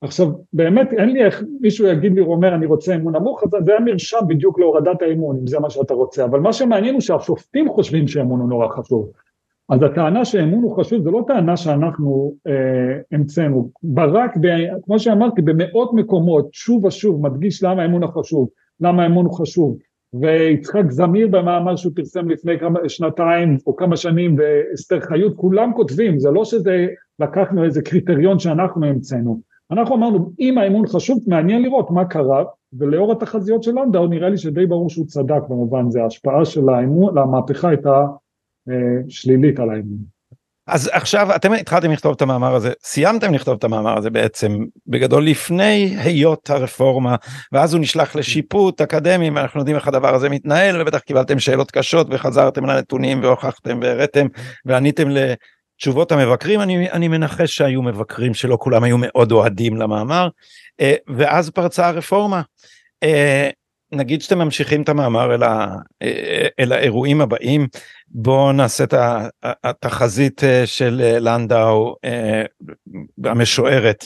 [0.00, 3.76] עכשיו באמת אין לי איך מישהו יגיד לי, אומר אני רוצה אמון נמוך, אז זה
[3.76, 8.08] המרשם בדיוק להורדת האמון, אם זה מה שאתה רוצה, אבל מה שמעניין הוא שהשופטים חושבים
[8.08, 9.10] שאמון הוא נורא חשוב.
[9.68, 12.52] אז הטענה שאמון הוא חשוב זה לא טענה שאנחנו אה,
[13.12, 14.46] המצאנו, ברק, ב,
[14.82, 18.48] כמו שאמרתי, במאות מקומות שוב ושוב מדגיש למה האמון החשוב,
[18.80, 19.78] למה האמון הוא חשוב.
[20.14, 26.18] ויצחק זמיר במאמר שהוא פרסם לפני כמה שנתיים או כמה שנים ואסתר חיות כולם כותבים
[26.18, 26.86] זה לא שזה
[27.18, 33.12] לקחנו איזה קריטריון שאנחנו המצאנו אנחנו אמרנו אם האמון חשוב מעניין לראות מה קרה ולאור
[33.12, 37.68] התחזיות של לנדאו נראה לי שדי ברור שהוא צדק במובן זה ההשפעה של האמון המהפכה
[37.68, 38.06] הייתה
[38.68, 38.74] אה,
[39.08, 40.17] שלילית על האמון.
[40.68, 45.26] אז עכשיו אתם התחלתם לכתוב את המאמר הזה, סיימתם לכתוב את המאמר הזה בעצם בגדול
[45.26, 47.16] לפני היות הרפורמה
[47.52, 52.06] ואז הוא נשלח לשיפוט אקדמי ואנחנו יודעים איך הדבר הזה מתנהל ובטח קיבלתם שאלות קשות
[52.10, 54.26] וחזרתם לנתונים והוכחתם והראיתם
[54.66, 56.60] ועניתם לתשובות המבקרים.
[56.60, 60.28] אני, אני מנחש שהיו מבקרים שלא כולם היו מאוד אוהדים למאמר.
[60.80, 62.42] אה, ואז פרצה הרפורמה.
[63.02, 63.50] אה,
[63.92, 65.74] נגיד שאתם ממשיכים את המאמר אל, ה,
[66.60, 67.66] אל האירועים הבאים,
[68.10, 68.94] בואו נעשה את
[69.64, 72.42] התחזית אה, של אה, לנדאו אה,
[73.24, 74.04] המשוערת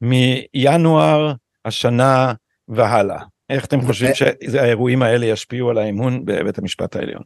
[0.00, 1.32] מינואר
[1.64, 2.32] השנה
[2.68, 3.22] והלאה.
[3.50, 7.22] איך אתם חושבים שהאירועים האלה ישפיעו על האמון בבית המשפט העליון?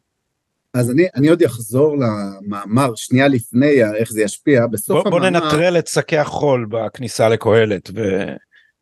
[0.75, 5.41] אז אני, אני עוד אחזור למאמר שנייה לפני איך זה ישפיע, בסוף בוא, המאמר...
[5.41, 7.91] בוא ננטרל את שקי החול בכניסה לקהלת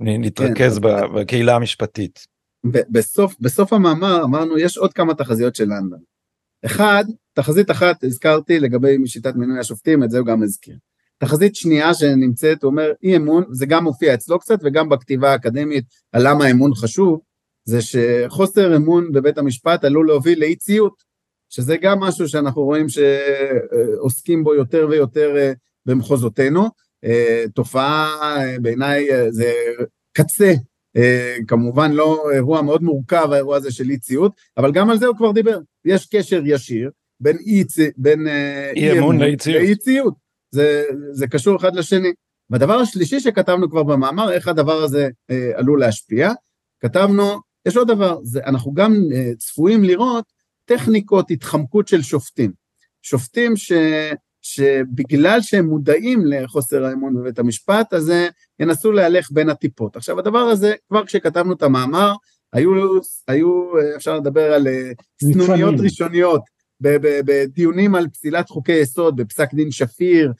[0.00, 2.26] ונתרכז כן, בקהילה המשפטית.
[2.64, 6.00] בסוף, בסוף המאמר אמרנו יש עוד כמה תחזיות של לנדון.
[6.64, 7.04] אחד,
[7.36, 10.76] תחזית אחת הזכרתי לגבי שיטת מינוי השופטים, את זה הוא גם הזכיר.
[11.18, 15.84] תחזית שנייה שנמצאת, הוא אומר אי אמון, זה גם מופיע אצלו קצת וגם בכתיבה האקדמית
[16.12, 17.20] על למה אמון חשוב,
[17.64, 21.02] זה שחוסר אמון בבית המשפט עלול להוביל לאי ציות,
[21.48, 25.52] שזה גם משהו שאנחנו רואים שעוסקים בו יותר ויותר אה,
[25.86, 26.68] במחוזותינו,
[27.04, 29.52] אה, תופעה אה, בעיניי זה
[30.12, 30.52] קצה
[31.48, 35.16] כמובן לא אירוע מאוד מורכב האירוע הזה של אי ציות, אבל גם על זה הוא
[35.16, 37.64] כבר דיבר, יש קשר ישיר בין אי,
[37.96, 40.14] בין אה, אי אמון לאי ציות,
[40.50, 42.12] זה, זה קשור אחד לשני.
[42.50, 46.32] והדבר השלישי שכתבנו כבר במאמר, איך הדבר הזה אה, עלול להשפיע,
[46.80, 50.24] כתבנו, יש עוד דבר, זה, אנחנו גם אה, צפויים לראות
[50.64, 52.52] טכניקות התחמקות של שופטים.
[53.02, 53.72] שופטים ש...
[54.42, 58.12] שבגלל שהם מודעים לחוסר האמון בבית המשפט, אז
[58.60, 59.96] ינסו להלך בין הטיפות.
[59.96, 62.12] עכשיו הדבר הזה, כבר כשכתבנו את המאמר,
[62.52, 62.98] היו,
[63.28, 64.92] היו אפשר לדבר על אה,
[65.22, 66.42] סנוניות ראשוניות
[66.80, 70.32] בדיונים על פסילת חוקי יסוד, בפסק דין שפיר,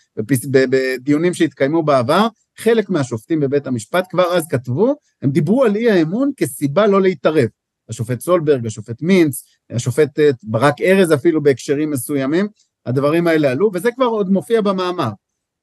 [0.71, 2.29] בדיונים שהתקיימו בעבר,
[2.59, 7.49] חלק מהשופטים בבית המשפט כבר אז כתבו, הם דיברו על אי האמון כסיבה לא להתערב.
[7.89, 12.49] השופט סולברג, השופט מינץ, השופט אה, ברק ארז אפילו בהקשרים מסוימים,
[12.87, 15.11] הדברים האלה עלו, וזה כבר עוד מופיע במאמר.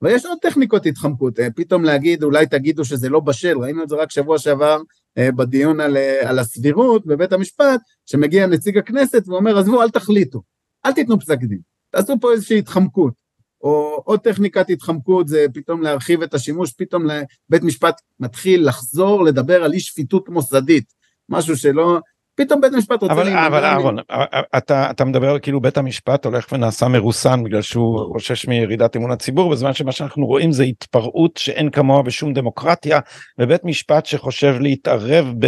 [0.02, 3.96] ויש עוד טכניקות התחמקות, אה, פתאום להגיד, אולי תגידו שזה לא בשל, ראינו את זה
[3.96, 4.82] רק שבוע שעבר
[5.18, 10.42] אה, בדיון על, על הסבירות בבית המשפט, שמגיע נציג הכנסת ואומר, עזבו, אל תחליטו,
[10.86, 11.60] אל תיתנו פסק דין,
[11.90, 13.24] תעשו פה איזושהי התחמקות.
[13.64, 17.08] או עוד טכניקת התחמקות זה פתאום להרחיב את השימוש, פתאום
[17.50, 20.94] בית משפט מתחיל לחזור לדבר על אי שפיטות מוסדית,
[21.30, 22.00] משהו שלא,
[22.36, 23.14] פתאום בית המשפט רוצה...
[23.14, 23.98] אבל אבל אהרון,
[24.58, 29.52] אתה, אתה מדבר כאילו בית המשפט הולך ונעשה מרוסן בגלל שהוא חושש מירידת אמון הציבור,
[29.52, 33.00] בזמן שמה שאנחנו רואים זה התפרעות שאין כמוה בשום דמוקרטיה,
[33.40, 35.46] ובית משפט שחושב להתערב ב,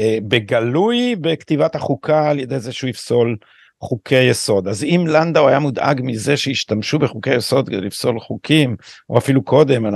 [0.00, 3.36] אה, בגלוי בכתיבת החוקה על ידי זה שהוא יפסול
[3.80, 8.76] חוקי יסוד אז אם לנדאו היה מודאג מזה שהשתמשו בחוקי יסוד כדי לפסול חוקים
[9.10, 9.86] או אפילו קודם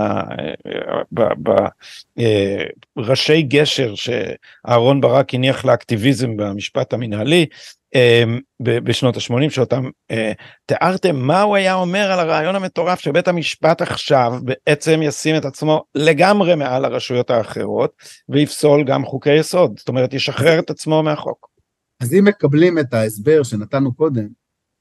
[2.96, 7.46] בראשי אה, גשר שאהרון ברק הניח לאקטיביזם במשפט המנהלי
[7.94, 8.24] אה,
[8.60, 10.32] בשנות ה-80 שאותם אה,
[10.66, 15.84] תיארתם מה הוא היה אומר על הרעיון המטורף שבית המשפט עכשיו בעצם ישים את עצמו
[15.94, 17.92] לגמרי מעל הרשויות האחרות
[18.28, 21.50] ויפסול גם חוקי יסוד זאת אומרת ישחרר את עצמו מהחוק.
[22.00, 24.28] אז אם מקבלים את ההסבר שנתנו קודם,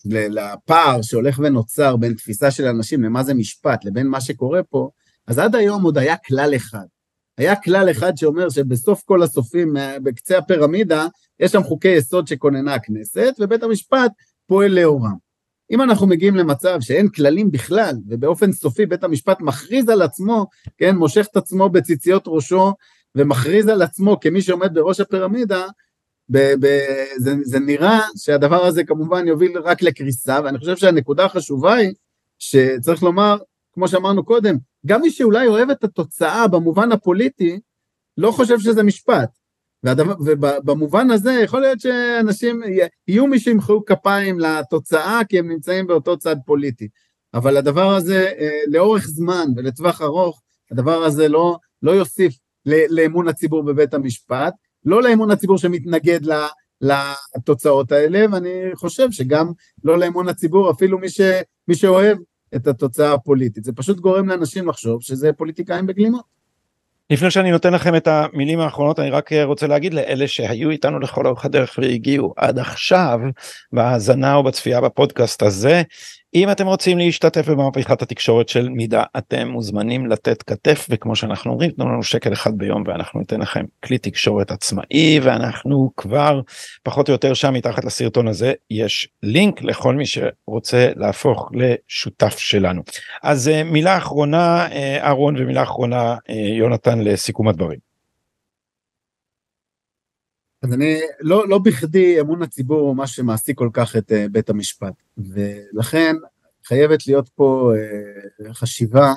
[0.06, 4.90] לפער שהולך ונוצר בין תפיסה של אנשים למה זה משפט לבין מה שקורה פה,
[5.28, 6.86] אז עד היום עוד היה כלל אחד.
[7.38, 11.08] היה כלל אחד שאומר שבסוף כל הסופים, בקצה הפירמידה,
[11.40, 14.12] יש שם חוקי יסוד שכוננה הכנסת, ובית המשפט
[14.48, 15.16] פועל לאורם.
[15.72, 20.46] אם אנחנו מגיעים למצב שאין כללים בכלל, ובאופן סופי בית המשפט מכריז על עצמו,
[20.78, 22.74] כן, מושך את עצמו בציציות ראשו,
[23.16, 25.66] ומכריז על עצמו כמי שעומד בראש הפירמידה,
[26.30, 31.74] ב- ב- זה, זה נראה שהדבר הזה כמובן יוביל רק לקריסה, ואני חושב שהנקודה החשובה
[31.74, 31.94] היא
[32.40, 33.38] שצריך לומר,
[33.74, 34.56] כמו שאמרנו קודם,
[34.86, 37.60] גם מי שאולי אוהב את התוצאה במובן הפוליטי,
[38.18, 39.30] לא חושב שזה משפט.
[39.84, 42.62] והדבר, ובמובן הזה יכול להיות שאנשים,
[43.08, 46.88] יהיו מי שימחאו כפיים לתוצאה כי הם נמצאים באותו צד פוליטי.
[47.34, 52.34] אבל הדבר הזה אה, לאורך זמן ולטווח ארוך, הדבר הזה לא, לא יוסיף
[52.66, 54.54] לאמון הציבור בבית המשפט,
[54.86, 56.20] לא לאמון הציבור שמתנגד
[56.82, 59.52] לתוצאות האלה, ואני חושב שגם
[59.84, 61.22] לא לאמון הציבור, אפילו מי, ש,
[61.68, 62.18] מי שאוהב
[62.56, 63.64] את התוצאה הפוליטית.
[63.64, 66.40] זה פשוט גורם לאנשים לחשוב שזה פוליטיקאים בגלימות.
[67.10, 71.28] לפני שאני נותן לכם את המילים האחרונות אני רק רוצה להגיד לאלה שהיו איתנו לכל
[71.28, 73.20] אורך הדרך והגיעו עד עכשיו
[73.74, 75.82] בהאזנה או בצפייה בפודקאסט הזה
[76.34, 81.72] אם אתם רוצים להשתתף במהפכת התקשורת של מידע אתם מוזמנים לתת כתף וכמו שאנחנו אומרים
[81.72, 86.42] תנו לנו שקל אחד ביום ואנחנו ניתן לכם כלי תקשורת עצמאי ואנחנו כבר
[86.84, 92.82] פחות או יותר שם מתחת לסרטון הזה יש לינק לכל מי שרוצה להפוך לשותף שלנו.
[93.24, 97.80] אז אה, מילה אחרונה אה, אהרון ומילה אחרונה אה, יונתן לסיכום הדברים.
[100.64, 104.94] אז אני, לא, לא בכדי אמון הציבור הוא מה שמעסיק כל כך את בית המשפט,
[105.34, 106.16] ולכן
[106.66, 109.14] חייבת להיות פה uh, חשיבה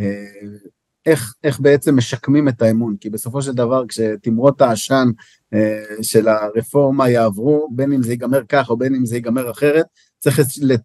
[0.00, 0.68] uh,
[1.06, 5.06] איך, איך בעצם משקמים את האמון, כי בסופו של דבר כשתמרות העשן
[5.54, 5.58] uh,
[6.02, 9.86] של הרפורמה יעברו, בין אם זה ייגמר כך או בין אם זה ייגמר אחרת,
[10.18, 10.40] צריך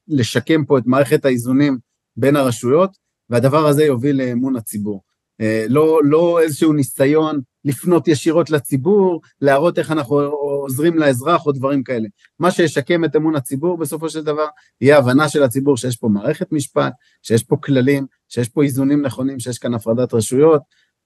[0.08, 1.78] לשקם פה את מערכת האיזונים
[2.18, 2.98] בין הרשויות,
[3.30, 5.02] והדבר הזה יוביל לאמון הציבור.
[5.42, 11.84] Uh, לא, לא איזשהו ניסיון לפנות ישירות לציבור, להראות איך אנחנו עוזרים לאזרח או דברים
[11.84, 12.08] כאלה.
[12.40, 14.46] מה שישקם את אמון הציבור בסופו של דבר,
[14.82, 19.40] יהיה הבנה של הציבור שיש פה מערכת משפט, שיש פה כללים, שיש פה איזונים נכונים,
[19.40, 20.62] שיש כאן הפרדת רשויות.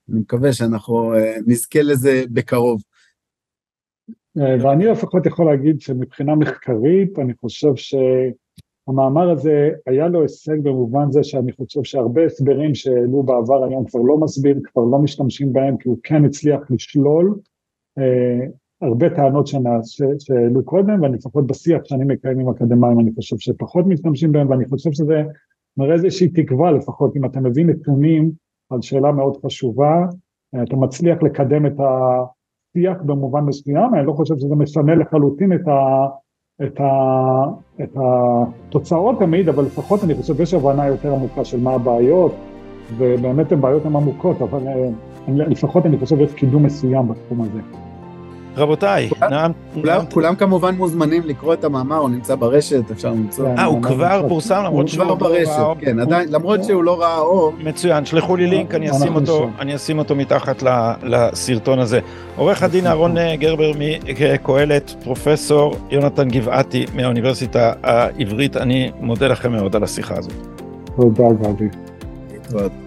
[0.09, 2.81] אני מקווה שאנחנו אה, נזכה לזה בקרוב.
[4.37, 7.95] אה, ואני לפחות יכול להגיד שמבחינה מחקרית, אני חושב ש...
[8.88, 13.99] המאמר הזה היה לו הישג במובן זה שאני חושב שהרבה הסברים שהעלו בעבר היום כבר
[14.01, 17.39] לא מסביר, כבר לא משתמשים בהם כי הוא כן הצליח לשלול
[17.97, 18.47] אה,
[18.81, 19.47] הרבה טענות
[20.19, 24.65] שהעלו קודם ואני לפחות בשיח שאני מקיים עם אקדמאים אני חושב שפחות משתמשים בהם ואני
[24.65, 25.23] חושב שזה
[25.77, 28.31] מראה איזושהי תקווה לפחות אם אתה מביא נתונים
[28.69, 30.05] על שאלה מאוד חשובה
[30.55, 35.67] אה, אתה מצליח לקדם את השיח במובן מסוים, אני לא חושב שזה משנה לחלוטין את
[35.67, 36.05] ה...
[36.63, 36.85] את, ה,
[37.83, 42.31] את התוצאות תמיד, אבל לפחות אני חושב יש הבנה יותר עמוקה של מה הבעיות,
[42.97, 44.89] ובאמת הבעיות הן עמוקות, אבל אה,
[45.27, 47.84] לפחות אני חושב יש קידום מסוים בתחום הזה.
[48.57, 49.51] רבותיי, נעם...
[49.73, 53.47] כולם, כולם כמובן מוזמנים לקרוא את המאמר, הוא נמצא ברשת, אפשר למצוא.
[53.57, 57.53] אה, הוא כבר פורסם למרות שהוא כבר ברשת, כן, עדיין, למרות שהוא לא ראה אור.
[57.63, 60.63] מצוין, שלחו לי לינק, אני אשים אותו, אני אשים אותו מתחת
[61.03, 61.99] לסרטון הזה.
[62.37, 69.83] עורך הדין אהרון גרבר מקהלת, פרופסור יונתן גבעתי מהאוניברסיטה העברית, אני מודה לכם מאוד על
[69.83, 70.33] השיחה הזאת.
[70.95, 71.69] תודה גבי.
[72.31, 72.84] להתראות.